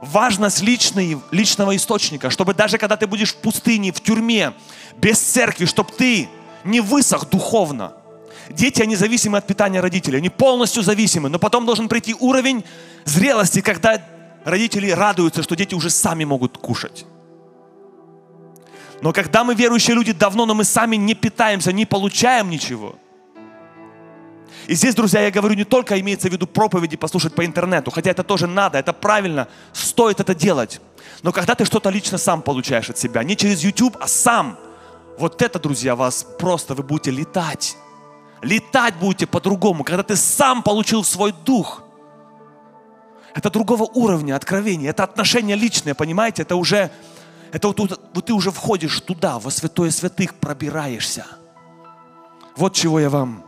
важность 0.00 0.60
личной, 0.60 1.20
личного 1.30 1.74
источника, 1.74 2.30
чтобы 2.30 2.54
даже 2.54 2.78
когда 2.78 2.96
ты 2.96 3.06
будешь 3.06 3.34
в 3.34 3.38
пустыне, 3.38 3.92
в 3.92 4.00
тюрьме, 4.00 4.52
без 4.96 5.18
церкви, 5.18 5.64
чтобы 5.64 5.90
ты 5.92 6.28
не 6.64 6.80
высох 6.80 7.28
духовно– 7.28 7.94
Дети, 8.50 8.82
они 8.82 8.96
зависимы 8.96 9.38
от 9.38 9.46
питания 9.46 9.80
родителей, 9.80 10.18
они 10.18 10.30
полностью 10.30 10.82
зависимы, 10.82 11.28
но 11.28 11.38
потом 11.38 11.66
должен 11.66 11.88
прийти 11.88 12.14
уровень 12.18 12.64
зрелости, 13.04 13.60
когда 13.60 14.02
родители 14.50 14.90
радуются, 14.90 15.42
что 15.42 15.56
дети 15.56 15.74
уже 15.74 15.90
сами 15.90 16.24
могут 16.24 16.58
кушать. 16.58 17.06
Но 19.00 19.12
когда 19.12 19.44
мы 19.44 19.54
верующие 19.54 19.94
люди 19.94 20.12
давно, 20.12 20.46
но 20.46 20.54
мы 20.54 20.64
сами 20.64 20.96
не 20.96 21.14
питаемся, 21.14 21.72
не 21.72 21.86
получаем 21.86 22.50
ничего. 22.50 22.96
И 24.66 24.74
здесь, 24.74 24.94
друзья, 24.94 25.22
я 25.22 25.30
говорю 25.30 25.54
не 25.54 25.64
только 25.64 25.98
имеется 25.98 26.28
в 26.28 26.32
виду 26.32 26.46
проповеди 26.46 26.96
послушать 26.96 27.34
по 27.34 27.44
интернету, 27.44 27.90
хотя 27.90 28.10
это 28.10 28.22
тоже 28.22 28.46
надо, 28.46 28.78
это 28.78 28.92
правильно, 28.92 29.48
стоит 29.72 30.20
это 30.20 30.34
делать. 30.34 30.80
Но 31.22 31.32
когда 31.32 31.54
ты 31.54 31.64
что-то 31.64 31.90
лично 31.90 32.18
сам 32.18 32.42
получаешь 32.42 32.90
от 32.90 32.98
себя, 32.98 33.22
не 33.22 33.36
через 33.36 33.62
YouTube, 33.62 33.96
а 34.00 34.06
сам, 34.06 34.58
вот 35.18 35.40
это, 35.42 35.58
друзья, 35.58 35.96
вас 35.96 36.26
просто, 36.38 36.74
вы 36.74 36.82
будете 36.82 37.10
летать. 37.10 37.76
Летать 38.42 38.94
будете 38.96 39.26
по-другому, 39.26 39.84
когда 39.84 40.02
ты 40.02 40.16
сам 40.16 40.62
получил 40.62 41.02
свой 41.02 41.32
дух. 41.44 41.82
Это 43.34 43.50
другого 43.50 43.84
уровня 43.84 44.36
откровения, 44.36 44.90
это 44.90 45.04
отношение 45.04 45.56
личное, 45.56 45.94
понимаете? 45.94 46.42
Это 46.42 46.56
уже, 46.56 46.90
это 47.52 47.68
вот, 47.68 47.78
вот 48.14 48.24
ты 48.24 48.32
уже 48.32 48.50
входишь 48.50 49.00
туда, 49.00 49.38
во 49.38 49.50
святое 49.50 49.90
святых 49.90 50.34
пробираешься. 50.34 51.26
Вот 52.56 52.74
чего 52.74 52.98
я 52.98 53.10
вам 53.10 53.44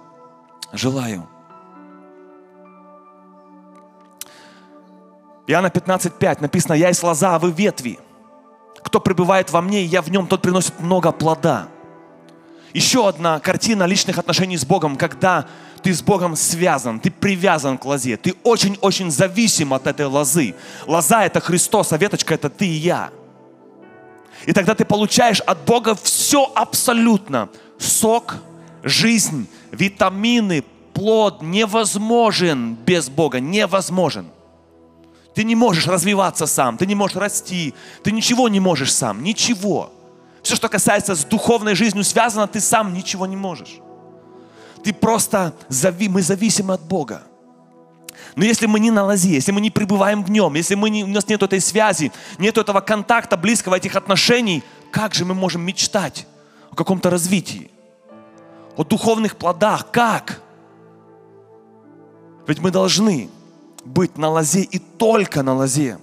желаю. 0.72 1.28
Иоанна 5.46 5.66
15:5 5.66 6.42
написано, 6.42 6.74
«Я 6.74 6.88
есть 6.88 7.02
лоза, 7.02 7.34
а 7.34 7.38
вы 7.40 7.50
ветви. 7.50 7.98
Кто 8.84 9.00
пребывает 9.00 9.50
во 9.50 9.60
мне, 9.60 9.82
и 9.82 9.86
я 9.86 10.00
в 10.00 10.10
нем, 10.10 10.26
тот 10.26 10.42
приносит 10.42 10.78
много 10.78 11.10
плода». 11.10 11.66
Еще 12.72 13.08
одна 13.08 13.40
картина 13.40 13.84
личных 13.84 14.18
отношений 14.18 14.56
с 14.56 14.64
Богом, 14.64 14.96
когда 14.96 15.46
ты 15.82 15.92
с 15.92 16.02
Богом 16.02 16.36
связан, 16.36 17.00
ты 17.00 17.10
привязан 17.10 17.78
к 17.78 17.84
лозе, 17.84 18.16
ты 18.16 18.34
очень-очень 18.42 19.10
зависим 19.10 19.74
от 19.74 19.86
этой 19.86 20.06
лозы. 20.06 20.54
Лоза– 20.86 21.24
это 21.26 21.40
Христос, 21.40 21.92
а 21.92 21.96
веточка– 21.96 22.34
это 22.36 22.48
ты 22.48 22.66
и 22.66 22.72
я. 22.72 23.10
И 24.46 24.52
тогда 24.52 24.74
ты 24.74 24.84
получаешь 24.84 25.40
от 25.40 25.64
Бога 25.64 25.94
все 26.00 26.50
абсолютно. 26.54 27.48
Сок, 27.78 28.36
жизнь, 28.82 29.48
витамины, 29.72 30.64
плод 30.94 31.42
невозможен 31.42 32.74
без 32.74 33.08
Бога, 33.08 33.40
невозможен. 33.40 34.28
Ты 35.34 35.44
не 35.44 35.54
можешь 35.54 35.86
развиваться 35.86 36.46
сам, 36.46 36.76
ты 36.76 36.86
не 36.86 36.94
можешь 36.94 37.16
расти, 37.16 37.74
ты 38.02 38.12
ничего 38.12 38.48
не 38.48 38.60
можешь 38.60 38.92
сам, 38.92 39.22
ничего. 39.22 39.92
Все, 40.42 40.56
что 40.56 40.68
касается 40.68 41.14
с 41.14 41.24
духовной 41.24 41.74
жизнью 41.74 42.04
связано, 42.04 42.46
ты 42.46 42.60
сам 42.60 42.94
ничего 42.94 43.26
не 43.26 43.36
можешь. 43.36 43.80
Ты 44.82 44.92
просто, 44.92 45.54
зави, 45.68 46.08
мы 46.08 46.22
зависим 46.22 46.70
от 46.70 46.80
Бога. 46.80 47.22
Но 48.36 48.44
если 48.44 48.66
мы 48.66 48.80
не 48.80 48.90
на 48.90 49.04
лозе, 49.04 49.34
если 49.34 49.52
мы 49.52 49.60
не 49.60 49.70
пребываем 49.70 50.22
в 50.24 50.30
нем, 50.30 50.54
если 50.54 50.74
мы 50.74 50.90
не, 50.90 51.04
у 51.04 51.08
нас 51.08 51.28
нет 51.28 51.42
этой 51.42 51.60
связи, 51.60 52.12
нет 52.38 52.56
этого 52.56 52.80
контакта 52.80 53.36
близкого, 53.36 53.74
этих 53.74 53.96
отношений, 53.96 54.62
как 54.90 55.14
же 55.14 55.24
мы 55.24 55.34
можем 55.34 55.62
мечтать 55.62 56.26
о 56.70 56.76
каком-то 56.76 57.10
развитии? 57.10 57.70
О 58.76 58.84
духовных 58.84 59.36
плодах? 59.36 59.90
Как? 59.90 60.40
Ведь 62.46 62.60
мы 62.60 62.70
должны 62.70 63.28
быть 63.84 64.16
на 64.16 64.30
лозе 64.30 64.62
и 64.62 64.78
только 64.78 65.42
на 65.42 65.54
лозе. 65.54 65.98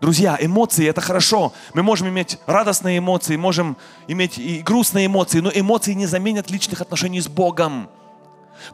Друзья, 0.00 0.38
эмоции 0.40 0.88
это 0.88 1.02
хорошо. 1.02 1.52
Мы 1.74 1.82
можем 1.82 2.08
иметь 2.08 2.38
радостные 2.46 2.98
эмоции, 2.98 3.36
можем 3.36 3.76
иметь 4.08 4.38
и 4.38 4.62
грустные 4.62 5.06
эмоции, 5.06 5.40
но 5.40 5.50
эмоции 5.54 5.92
не 5.92 6.06
заменят 6.06 6.50
личных 6.50 6.80
отношений 6.80 7.20
с 7.20 7.28
Богом. 7.28 7.90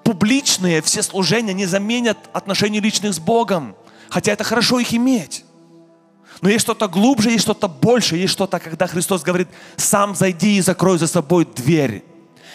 Публичные 0.05 0.83
все 0.83 1.03
служения 1.03 1.53
не 1.53 1.67
заменят 1.67 2.19
отношений 2.33 2.81
личных 2.81 3.15
с 3.15 3.19
Богом. 3.19 3.75
Хотя 4.09 4.33
это 4.33 4.45
хорошо 4.45 4.79
их 4.79 4.95
иметь. 4.95 5.45
Но 6.43 6.49
есть 6.49 6.63
что-то 6.63 6.87
глубже, 6.87 7.31
есть 7.31 7.43
что-то 7.43 7.67
больше, 7.67 8.17
есть 8.17 8.33
что-то, 8.33 8.61
когда 8.61 8.87
Христос 8.87 9.23
говорит, 9.23 9.49
сам 9.77 10.15
зайди 10.15 10.59
и 10.59 10.61
закрой 10.61 10.99
за 10.99 11.09
собой 11.09 11.45
дверь. 11.57 12.05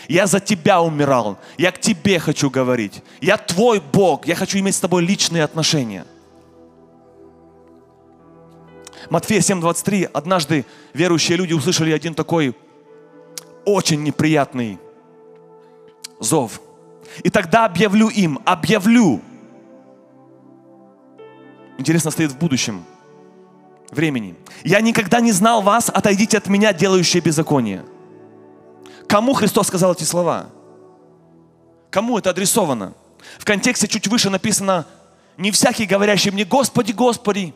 Я 0.07 0.27
за 0.27 0.39
тебя 0.39 0.81
умирал, 0.81 1.39
я 1.57 1.71
к 1.71 1.79
тебе 1.79 2.19
хочу 2.19 2.49
говорить. 2.49 3.03
Я 3.19 3.37
твой 3.37 3.81
Бог, 3.81 4.27
я 4.27 4.35
хочу 4.35 4.59
иметь 4.59 4.75
с 4.75 4.79
тобой 4.79 5.05
личные 5.05 5.43
отношения. 5.43 6.05
Матфея 9.11 9.41
7:23. 9.41 10.09
Однажды 10.13 10.65
верующие 10.93 11.37
люди 11.37 11.51
услышали 11.51 11.91
один 11.91 12.15
такой 12.15 12.55
очень 13.65 14.01
неприятный 14.03 14.79
зов. 16.21 16.61
И 17.21 17.29
тогда 17.29 17.65
объявлю 17.65 18.07
им, 18.07 18.39
объявлю. 18.45 19.19
Интересно, 21.77 22.09
стоит 22.09 22.31
в 22.31 22.37
будущем 22.37 22.85
времени. 23.89 24.33
Я 24.63 24.79
никогда 24.79 25.19
не 25.19 25.33
знал 25.33 25.61
вас, 25.61 25.89
отойдите 25.89 26.37
от 26.37 26.47
меня, 26.47 26.71
делающие 26.71 27.21
беззаконие. 27.21 27.83
Кому 29.07 29.33
Христос 29.33 29.67
сказал 29.67 29.91
эти 29.91 30.05
слова? 30.05 30.45
Кому 31.89 32.17
это 32.17 32.29
адресовано? 32.29 32.93
В 33.39 33.43
контексте 33.43 33.89
чуть 33.89 34.07
выше 34.07 34.29
написано, 34.29 34.85
не 35.35 35.51
всякий, 35.51 35.85
говорящий 35.85 36.31
мне, 36.31 36.45
Господи, 36.45 36.93
Господи, 36.93 37.53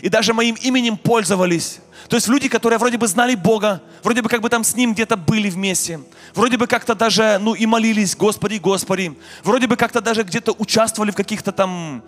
и 0.00 0.08
даже 0.08 0.34
моим 0.34 0.54
именем 0.56 0.96
пользовались. 0.96 1.80
То 2.08 2.16
есть 2.16 2.28
люди, 2.28 2.48
которые 2.48 2.78
вроде 2.78 2.98
бы 2.98 3.06
знали 3.06 3.34
Бога, 3.34 3.82
вроде 4.02 4.22
бы 4.22 4.28
как 4.28 4.40
бы 4.40 4.48
там 4.48 4.64
с 4.64 4.74
Ним 4.74 4.94
где-то 4.94 5.16
были 5.16 5.50
вместе, 5.50 6.00
вроде 6.34 6.56
бы 6.56 6.66
как-то 6.66 6.94
даже, 6.94 7.38
ну 7.40 7.54
и 7.54 7.66
молились, 7.66 8.16
Господи, 8.16 8.56
Господи, 8.56 9.16
вроде 9.44 9.66
бы 9.66 9.76
как-то 9.76 10.00
даже 10.00 10.22
где-то 10.22 10.52
участвовали 10.58 11.10
в 11.10 11.14
каких-то 11.14 11.52
там, 11.52 12.02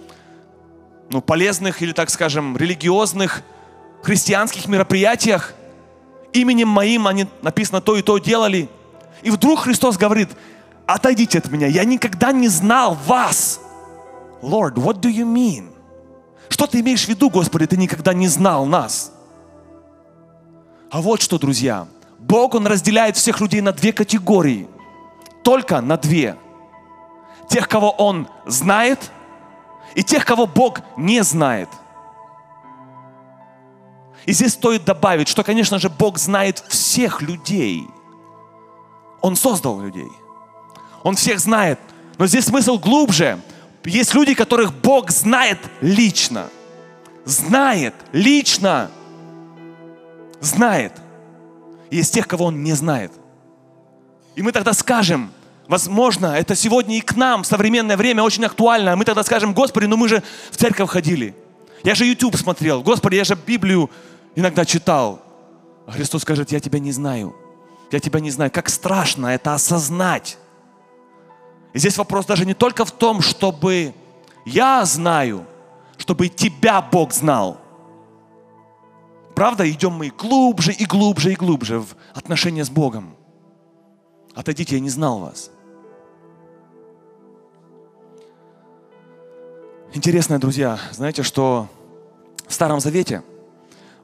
ну, 1.11 1.21
полезных 1.21 1.83
или, 1.83 1.93
так 1.93 2.11
скажем, 2.11 2.57
религиозных 2.57 3.43
христианских 4.03 4.67
мероприятиях. 4.67 5.55
Именем 6.33 6.69
моим 6.69 7.07
они 7.07 7.27
написано 7.43 7.81
то 7.81 7.97
и 7.97 8.03
то 8.03 8.19
делали. 8.19 8.69
И 9.23 9.31
вдруг 9.31 9.61
Христос 9.61 9.99
говорит, 9.99 10.31
отойдите 10.87 11.39
от 11.39 11.51
меня, 11.51 11.67
я 11.67 11.85
никогда 11.85 12.33
не 12.33 12.49
знал 12.49 12.99
вас. 13.07 13.61
Lord, 14.43 14.75
what 14.75 15.01
do 15.01 15.09
you 15.09 15.25
mean? 15.25 15.72
Что 16.63 16.69
ты 16.69 16.79
имеешь 16.79 17.07
в 17.07 17.09
виду, 17.09 17.29
Господи, 17.29 17.67
ты 17.67 17.77
никогда 17.77 18.15
не 18.15 18.29
знал 18.29 18.67
нас? 18.67 19.13
А 20.93 21.03
вот 21.03 21.21
что, 21.21 21.37
друзья, 21.37 21.89
Бог, 22.21 22.55
Он 22.55 22.69
разделяет 22.69 23.17
всех 23.17 23.41
людей 23.41 23.61
на 23.61 23.73
две 23.73 23.93
категории. 23.93 24.69
Только 25.43 25.81
на 25.81 25.97
две. 25.97 26.37
Тех, 27.49 27.67
кого 27.67 27.91
Он 27.91 28.29
знает, 28.47 29.11
и 29.97 30.05
тех, 30.05 30.25
кого 30.25 30.47
Бог 30.47 30.83
не 30.97 31.25
знает. 31.25 31.69
И 34.25 34.33
здесь 34.33 34.53
стоит 34.53 34.85
добавить, 34.85 35.27
что, 35.27 35.43
конечно 35.43 35.81
же, 35.81 35.89
Бог 35.89 36.17
знает 36.17 36.63
всех 36.69 37.23
людей. 37.23 37.89
Он 39.21 39.35
создал 39.35 39.81
людей. 39.81 40.13
Он 41.03 41.17
всех 41.17 41.41
знает. 41.41 41.81
Но 42.19 42.29
здесь 42.29 42.45
смысл 42.45 42.79
глубже. 42.79 43.41
Есть 43.85 44.15
люди, 44.15 44.35
которых 44.35 44.73
Бог 44.73 45.11
знает 45.11 45.59
лично. 45.81 46.49
Знает 47.25 47.95
лично. 48.13 48.91
Знает. 50.41 50.93
Есть 51.91 52.15
тех, 52.15 52.27
кого 52.27 52.47
Он 52.47 52.63
не 52.63 52.73
знает. 52.73 53.13
И 54.35 54.43
мы 54.43 54.53
тогда 54.53 54.73
скажем, 54.73 55.31
возможно, 55.69 56.27
это 56.27 56.55
сегодня 56.55 56.97
и 56.97 57.01
к 57.01 57.17
нам 57.17 57.43
в 57.43 57.47
современное 57.47 57.97
время 57.97 58.23
очень 58.23 58.45
актуально. 58.45 58.97
Мы 58.97 59.05
тогда 59.05 59.23
скажем, 59.23 59.53
Господи, 59.53 59.87
ну 59.87 59.97
мы 59.97 60.09
же 60.09 60.23
в 60.51 60.57
церковь 60.57 60.91
ходили. 60.91 61.35
Я 61.85 61.95
же 61.95 62.07
YouTube 62.07 62.37
смотрел. 62.37 62.83
Господи, 62.83 63.17
я 63.17 63.25
же 63.25 63.37
Библию 63.47 63.91
иногда 64.35 64.65
читал. 64.65 65.23
А 65.87 65.93
Христос 65.93 66.23
скажет, 66.23 66.53
я 66.53 66.61
тебя 66.61 66.79
не 66.79 66.93
знаю. 66.93 67.35
Я 67.91 67.99
тебя 68.01 68.21
не 68.21 68.31
знаю. 68.31 68.51
Как 68.51 68.71
страшно 68.71 69.27
это 69.27 69.55
осознать. 69.55 70.39
Здесь 71.75 71.97
вопрос 71.97 72.27
даже 72.27 72.45
не 72.45 72.55
только 72.55 72.85
в 72.85 72.91
том, 72.91 73.23
чтобы 73.23 73.95
я 74.45 74.85
знаю, 74.85 75.47
чтобы 75.97 76.29
тебя 76.29 76.83
Бог 76.83 77.13
знал. 77.13 77.59
Правда, 79.35 79.69
идем 79.71 79.93
мы 79.93 80.11
глубже 80.11 80.73
и 80.73 80.85
глубже 80.85 81.33
и 81.33 81.37
глубже 81.37 81.81
в 81.81 81.97
отношения 82.15 82.65
с 82.65 82.71
Богом. 82.71 83.17
Отойдите, 84.35 84.77
я 84.77 84.81
не 84.81 84.91
знал 84.91 85.21
вас. 85.21 85.51
Интересно, 89.95 90.39
друзья, 90.39 90.79
знаете, 90.91 91.23
что 91.23 91.69
в 92.47 92.53
Старом 92.53 92.81
Завете 92.81 93.23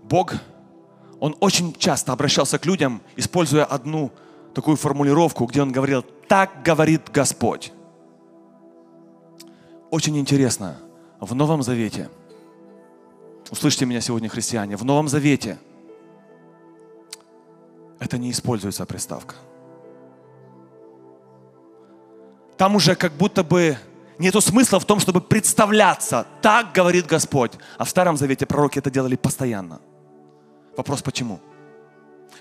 Бог, 0.02 0.34
Он 1.20 1.36
очень 1.40 1.74
часто 1.74 2.12
обращался 2.12 2.58
к 2.58 2.66
людям, 2.66 3.02
используя 3.16 3.64
одну 3.64 4.12
такую 4.54 4.76
формулировку, 4.76 5.46
где 5.46 5.62
Он 5.62 5.72
говорил, 5.72 6.04
так 6.28 6.62
говорит 6.62 7.10
Господь. 7.10 7.72
Очень 9.90 10.18
интересно, 10.18 10.76
в 11.18 11.34
Новом 11.34 11.62
Завете, 11.62 12.10
услышьте 13.50 13.86
меня 13.86 14.00
сегодня, 14.00 14.28
христиане, 14.28 14.76
в 14.76 14.84
Новом 14.84 15.08
Завете 15.08 15.58
это 17.98 18.18
не 18.18 18.30
используется 18.30 18.84
приставка. 18.86 19.34
Там 22.56 22.74
уже 22.76 22.94
как 22.94 23.12
будто 23.12 23.42
бы 23.42 23.78
нету 24.18 24.40
смысла 24.40 24.78
в 24.80 24.84
том, 24.84 25.00
чтобы 25.00 25.20
представляться. 25.20 26.26
Так 26.42 26.72
говорит 26.72 27.06
Господь. 27.06 27.52
А 27.78 27.84
в 27.84 27.88
Старом 27.88 28.16
Завете 28.16 28.46
пророки 28.46 28.78
это 28.78 28.90
делали 28.90 29.16
постоянно. 29.16 29.80
Вопрос 30.76 31.02
почему? 31.02 31.40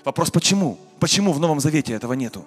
Вопрос 0.04 0.30
почему? 0.30 0.78
Почему 1.00 1.32
в 1.32 1.40
Новом 1.40 1.60
Завете 1.60 1.92
этого 1.94 2.12
нету? 2.12 2.44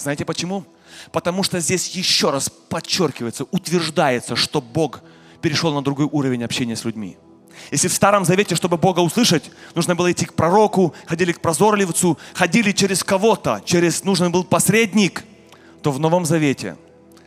Знаете 0.00 0.24
почему? 0.24 0.64
Потому 1.12 1.42
что 1.42 1.60
здесь 1.60 1.88
еще 1.90 2.30
раз 2.30 2.48
подчеркивается, 2.48 3.44
утверждается, 3.50 4.34
что 4.34 4.62
Бог 4.62 5.02
перешел 5.42 5.74
на 5.74 5.82
другой 5.82 6.06
уровень 6.10 6.42
общения 6.42 6.74
с 6.74 6.84
людьми. 6.84 7.18
Если 7.70 7.88
в 7.88 7.92
Старом 7.92 8.24
Завете, 8.24 8.54
чтобы 8.54 8.78
Бога 8.78 9.00
услышать, 9.00 9.50
нужно 9.74 9.94
было 9.94 10.10
идти 10.10 10.24
к 10.24 10.32
пророку, 10.32 10.94
ходили 11.06 11.32
к 11.32 11.42
прозорливцу, 11.42 12.18
ходили 12.32 12.72
через 12.72 13.04
кого-то, 13.04 13.60
через 13.66 14.02
нужен 14.02 14.32
был 14.32 14.44
посредник, 14.44 15.22
то 15.82 15.92
в 15.92 16.00
Новом 16.00 16.24
Завете 16.24 16.78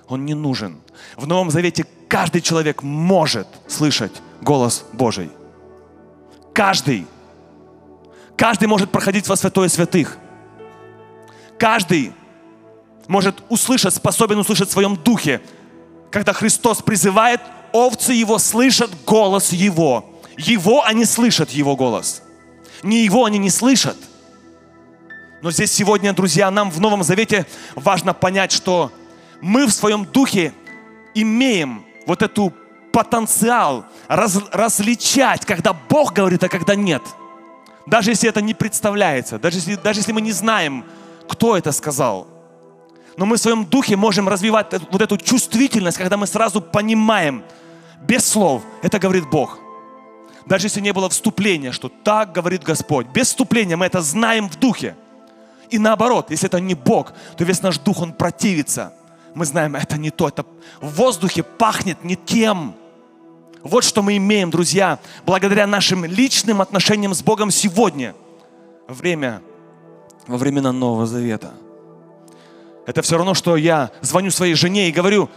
он 0.08 0.26
не 0.26 0.34
нужен. 0.34 0.82
В 1.16 1.28
Новом 1.28 1.52
Завете 1.52 1.86
каждый 2.08 2.42
человек 2.42 2.82
может 2.82 3.48
слышать 3.68 4.14
голос 4.42 4.84
Божий. 4.94 5.30
Каждый. 6.54 7.06
Каждый 8.36 8.68
может 8.68 8.92
проходить 8.92 9.28
во 9.28 9.36
святое 9.36 9.70
святых. 9.70 10.18
Каждый 11.60 12.14
может 13.08 13.44
услышать, 13.50 13.94
способен 13.94 14.40
услышать 14.40 14.70
в 14.70 14.72
своем 14.72 14.96
духе. 14.96 15.42
Когда 16.12 16.34
Христос 16.34 16.82
призывает, 16.82 17.42
овцы 17.72 18.14
Его 18.14 18.38
слышат 18.40 18.92
голос 19.06 19.52
Его. 19.52 20.06
Его 20.38 20.84
они 20.84 21.06
слышат, 21.06 21.50
Его 21.52 21.76
голос. 21.76 22.22
Не 22.82 23.04
Его 23.04 23.26
они 23.26 23.38
не 23.38 23.50
слышат. 23.50 23.98
Но 25.42 25.52
здесь 25.52 25.72
сегодня, 25.72 26.14
друзья, 26.14 26.50
нам 26.52 26.72
в 26.72 26.80
Новом 26.80 27.04
Завете 27.04 27.46
важно 27.76 28.14
понять, 28.14 28.52
что 28.52 28.92
мы 29.42 29.66
в 29.66 29.72
своем 29.72 30.06
духе 30.06 30.54
имеем 31.14 31.86
вот 32.08 32.22
эту 32.22 32.54
потенциал 32.94 33.86
раз, 34.08 34.40
различать, 34.52 35.46
когда 35.46 35.74
Бог 35.74 36.14
говорит, 36.14 36.44
а 36.44 36.48
когда 36.48 36.76
нет. 36.76 37.02
Даже 37.86 38.12
если 38.12 38.30
это 38.30 38.42
не 38.42 38.54
представляется, 38.54 39.38
даже 39.38 39.58
если, 39.58 39.76
даже 39.76 40.00
если 40.00 40.14
мы 40.14 40.22
не 40.22 40.32
знаем, 40.32 40.86
кто 41.28 41.58
это 41.58 41.72
сказал. 41.72 42.28
Но 43.18 43.26
мы 43.26 43.38
в 43.38 43.40
своем 43.40 43.66
духе 43.66 43.96
можем 43.96 44.28
развивать 44.28 44.74
вот 44.92 45.02
эту 45.02 45.18
чувствительность, 45.18 45.98
когда 45.98 46.18
мы 46.18 46.28
сразу 46.28 46.62
понимаем, 46.62 47.44
без 48.02 48.26
слов, 48.26 48.64
это 48.82 49.00
говорит 49.00 49.30
Бог. 49.30 49.60
Даже 50.46 50.66
если 50.66 50.82
не 50.82 50.92
было 50.92 51.10
вступления, 51.10 51.72
что 51.72 51.90
так 51.90 52.34
говорит 52.34 52.64
Господь. 52.64 53.08
Без 53.08 53.28
вступления 53.28 53.78
мы 53.78 53.86
это 53.86 54.02
знаем 54.02 54.50
в 54.50 54.58
духе. 54.58 54.96
И 55.70 55.80
наоборот, 55.80 56.32
если 56.32 56.48
это 56.48 56.60
не 56.60 56.76
Бог, 56.76 57.14
то 57.38 57.44
весь 57.46 57.62
наш 57.62 57.78
дух, 57.80 58.02
он 58.02 58.14
противится– 58.14 58.94
мы 59.34 59.46
знаем, 59.46 59.76
это 59.76 59.98
не 59.98 60.12
то, 60.12 60.28
это 60.28 60.46
в 60.82 60.96
воздухе 60.96 61.44
пахнет 61.44 62.04
не 62.04 62.16
тем. 62.16 62.76
Вот 63.62 63.84
что 63.84 64.02
мы 64.02 64.18
имеем, 64.18 64.52
друзья, 64.52 65.00
благодаря 65.26 65.66
нашим 65.66 66.06
личным 66.06 66.62
отношениям 66.62 67.14
с 67.14 67.24
Богом 67.24 67.50
сегодня, 67.50 68.14
время, 68.88 69.42
во 70.28 70.38
времена 70.38 70.72
Нового 70.72 71.06
Завета. 71.06 71.54
Это 72.86 73.02
все 73.02 73.18
равно, 73.18 73.34
что 73.34 73.56
я 73.56 73.92
звоню 74.02 74.32
своей 74.32 74.56
жене 74.56 74.90
и 74.90 74.92
говорю, 74.92 75.30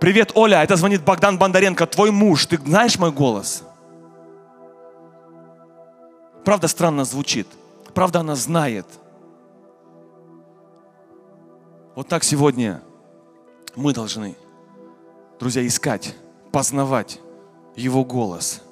привет, 0.00 0.32
Оля, 0.34 0.62
это 0.62 0.76
звонит 0.76 1.02
Богдан 1.02 1.38
Бондаренко, 1.38 1.86
твой 1.86 2.10
муж, 2.10 2.46
ты 2.46 2.56
знаешь 2.58 2.98
мой 2.98 3.10
голос? 3.10 3.64
Правда 6.44 6.68
странно 6.68 7.04
звучит, 7.04 7.48
правда 7.94 8.20
она 8.20 8.36
знает. 8.36 8.86
Вот 11.94 12.06
так 12.06 12.22
сегодня 12.22 12.80
мы 13.74 13.92
должны, 13.92 14.36
друзья, 15.40 15.66
искать, 15.66 16.14
познавать 16.52 17.20
Его 17.74 18.04
голос. 18.04 18.62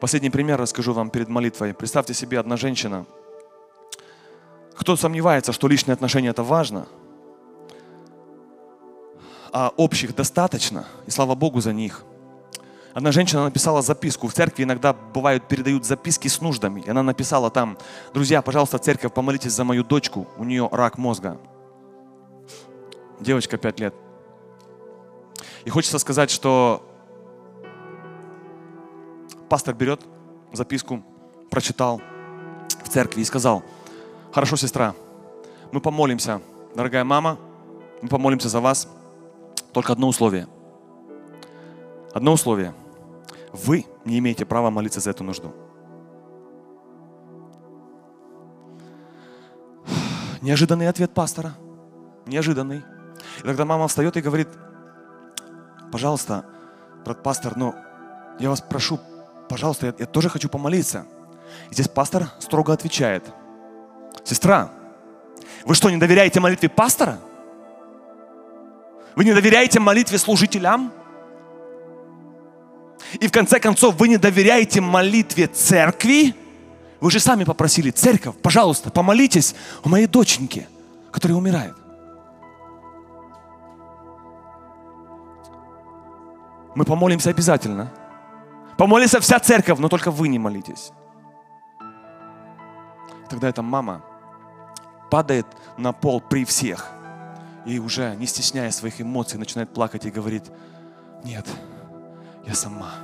Последний 0.00 0.30
пример 0.30 0.60
расскажу 0.60 0.92
вам 0.92 1.10
перед 1.10 1.28
молитвой. 1.28 1.74
Представьте 1.74 2.14
себе, 2.14 2.38
одна 2.38 2.56
женщина. 2.56 3.06
Кто 4.76 4.94
сомневается, 4.94 5.52
что 5.52 5.66
личные 5.66 5.94
отношения 5.94 6.28
это 6.28 6.44
важно, 6.44 6.86
а 9.52 9.72
общих 9.76 10.14
достаточно, 10.14 10.86
и 11.06 11.10
слава 11.10 11.34
Богу 11.34 11.60
за 11.60 11.72
них. 11.72 12.04
Одна 12.94 13.12
женщина 13.12 13.44
написала 13.44 13.80
записку. 13.80 14.26
В 14.26 14.34
церкви 14.34 14.64
иногда 14.64 14.92
бывают, 14.92 15.46
передают 15.46 15.84
записки 15.84 16.26
с 16.26 16.40
нуждами. 16.40 16.80
И 16.80 16.90
она 16.90 17.02
написала 17.02 17.50
там, 17.50 17.78
друзья, 18.12 18.42
пожалуйста, 18.42 18.78
церковь, 18.78 19.12
помолитесь 19.12 19.52
за 19.52 19.62
мою 19.62 19.84
дочку, 19.84 20.26
у 20.36 20.44
нее 20.44 20.68
рак 20.72 20.98
мозга. 20.98 21.38
Девочка 23.20 23.56
5 23.56 23.80
лет. 23.80 23.94
И 25.64 25.70
хочется 25.70 25.98
сказать, 25.98 26.30
что 26.30 26.82
пастор 29.48 29.74
берет 29.74 30.00
записку, 30.52 31.02
прочитал 31.50 32.00
в 32.82 32.88
церкви 32.88 33.20
и 33.20 33.24
сказал, 33.24 33.62
хорошо, 34.32 34.56
сестра, 34.56 34.94
мы 35.72 35.80
помолимся, 35.80 36.40
дорогая 36.74 37.04
мама, 37.04 37.38
мы 38.02 38.08
помолимся 38.08 38.48
за 38.48 38.60
вас. 38.60 38.88
Только 39.78 39.92
одно 39.92 40.08
условие. 40.08 40.48
Одно 42.12 42.32
условие. 42.32 42.74
Вы 43.52 43.86
не 44.04 44.18
имеете 44.18 44.44
права 44.44 44.70
молиться 44.70 44.98
за 44.98 45.10
эту 45.10 45.22
нужду. 45.22 45.54
Неожиданный 50.42 50.88
ответ 50.88 51.14
пастора. 51.14 51.52
Неожиданный. 52.26 52.82
И 53.38 53.42
тогда 53.42 53.64
мама 53.64 53.86
встает 53.86 54.16
и 54.16 54.20
говорит, 54.20 54.48
пожалуйста, 55.92 56.44
брат 57.04 57.22
пастор, 57.22 57.56
но 57.56 57.76
Я 58.40 58.50
вас 58.50 58.60
прошу, 58.60 58.98
пожалуйста, 59.48 59.86
я, 59.86 59.94
я 59.96 60.06
тоже 60.06 60.28
хочу 60.28 60.48
помолиться. 60.48 61.06
И 61.70 61.74
здесь 61.74 61.86
пастор 61.86 62.26
строго 62.40 62.72
отвечает. 62.72 63.24
Сестра, 64.24 64.72
вы 65.64 65.76
что, 65.76 65.88
не 65.88 65.98
доверяете 65.98 66.40
молитве 66.40 66.68
пастора? 66.68 67.20
Вы 69.18 69.24
не 69.24 69.34
доверяете 69.34 69.80
молитве 69.80 70.16
служителям? 70.16 70.92
И 73.18 73.26
в 73.26 73.32
конце 73.32 73.58
концов, 73.58 73.96
вы 73.96 74.06
не 74.06 74.16
доверяете 74.16 74.80
молитве 74.80 75.48
церкви? 75.48 76.36
Вы 77.00 77.10
же 77.10 77.18
сами 77.18 77.42
попросили, 77.42 77.90
церковь, 77.90 78.36
пожалуйста, 78.36 78.92
помолитесь 78.92 79.56
у 79.82 79.88
моей 79.88 80.06
доченьки, 80.06 80.68
которая 81.10 81.36
умирает. 81.36 81.74
Мы 86.76 86.84
помолимся 86.84 87.30
обязательно. 87.30 87.92
Помолится 88.76 89.18
вся 89.18 89.40
церковь, 89.40 89.80
но 89.80 89.88
только 89.88 90.12
вы 90.12 90.28
не 90.28 90.38
молитесь. 90.38 90.92
Тогда 93.28 93.48
эта 93.48 93.62
мама 93.62 94.00
падает 95.10 95.48
на 95.76 95.92
пол 95.92 96.20
при 96.20 96.44
всех 96.44 96.92
и 97.68 97.78
уже 97.78 98.16
не 98.16 98.26
стесняя 98.26 98.70
своих 98.70 99.00
эмоций 99.00 99.38
начинает 99.38 99.68
плакать 99.74 100.06
и 100.06 100.10
говорит, 100.10 100.44
нет, 101.22 101.46
я 102.46 102.54
сама, 102.54 102.94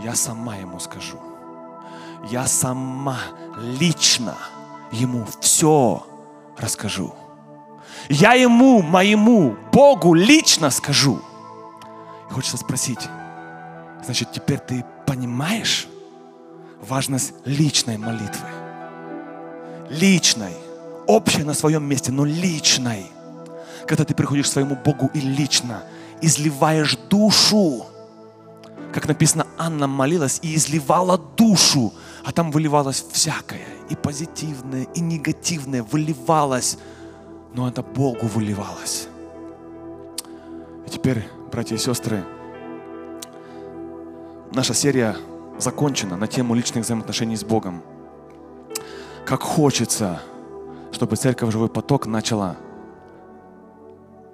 я 0.00 0.16
сама 0.16 0.56
ему 0.56 0.80
скажу. 0.80 1.20
Я 2.28 2.46
сама 2.46 3.18
лично 3.56 4.36
ему 4.90 5.24
все 5.40 6.04
расскажу. 6.58 7.14
Я 8.08 8.32
ему, 8.32 8.82
моему 8.82 9.56
Богу 9.72 10.14
лично 10.14 10.70
скажу. 10.70 11.20
И 12.28 12.32
хочется 12.32 12.56
спросить, 12.56 13.08
значит, 14.04 14.32
теперь 14.32 14.58
ты 14.58 14.84
понимаешь 15.06 15.86
важность 16.80 17.34
личной 17.44 17.98
молитвы? 17.98 18.48
Личной. 19.90 20.54
Общей 21.06 21.44
на 21.44 21.54
своем 21.54 21.84
месте, 21.84 22.10
но 22.10 22.24
личной. 22.24 23.06
Когда 23.86 24.04
ты 24.04 24.14
приходишь 24.14 24.46
к 24.46 24.52
своему 24.52 24.76
Богу 24.76 25.10
и 25.14 25.20
лично 25.20 25.82
изливаешь 26.20 26.96
душу. 27.08 27.86
Как 28.92 29.06
написано, 29.06 29.46
Анна 29.56 29.86
молилась 29.86 30.40
и 30.42 30.54
изливала 30.54 31.18
душу, 31.36 31.92
а 32.24 32.32
там 32.32 32.50
выливалось 32.50 33.04
всякое, 33.12 33.66
и 33.88 33.94
позитивное, 33.94 34.84
и 34.94 35.00
негативное 35.00 35.82
выливалось, 35.82 36.76
но 37.54 37.68
это 37.68 37.82
Богу 37.82 38.26
выливалось. 38.26 39.08
И 40.86 40.90
теперь 40.90 41.28
братья 41.52 41.76
и 41.76 41.78
сестры, 41.78 42.24
наша 44.52 44.74
серия 44.74 45.16
закончена 45.58 46.16
на 46.16 46.26
тему 46.26 46.54
личных 46.54 46.84
взаимоотношений 46.84 47.36
с 47.36 47.44
Богом. 47.44 47.82
Как 49.24 49.42
хочется, 49.42 50.20
чтобы 50.90 51.14
церковь 51.14 51.52
«Живой 51.52 51.68
поток» 51.68 52.06
начала 52.06 52.56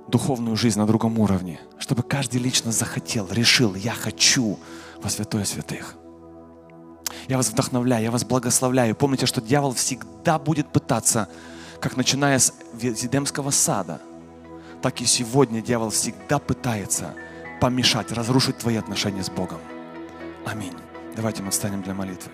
духовную 0.08 0.56
жизнь 0.56 0.78
на 0.78 0.86
другом 0.86 1.18
уровне, 1.18 1.60
чтобы 1.78 2.02
каждый 2.02 2.40
лично 2.40 2.72
захотел, 2.72 3.28
решил, 3.30 3.74
я 3.74 3.92
хочу 3.92 4.58
во 5.02 5.10
святое 5.10 5.44
святых. 5.44 5.96
Я 7.28 7.36
вас 7.36 7.50
вдохновляю, 7.50 8.04
я 8.04 8.10
вас 8.10 8.24
благословляю. 8.24 8.94
Помните, 8.94 9.26
что 9.26 9.40
дьявол 9.40 9.74
всегда 9.74 10.38
будет 10.38 10.68
пытаться, 10.68 11.28
как 11.80 11.96
начиная 11.96 12.38
с 12.38 12.52
Эдемского 12.80 13.50
сада, 13.50 14.00
так 14.82 15.00
и 15.00 15.06
сегодня 15.06 15.60
дьявол 15.60 15.90
всегда 15.90 16.38
пытается 16.38 17.14
помешать, 17.60 18.12
разрушить 18.12 18.58
твои 18.58 18.76
отношения 18.76 19.24
с 19.24 19.30
Богом. 19.30 19.58
Аминь. 20.44 20.74
Давайте 21.16 21.42
мы 21.42 21.50
встанем 21.50 21.82
для 21.82 21.94
молитвы. 21.94 22.30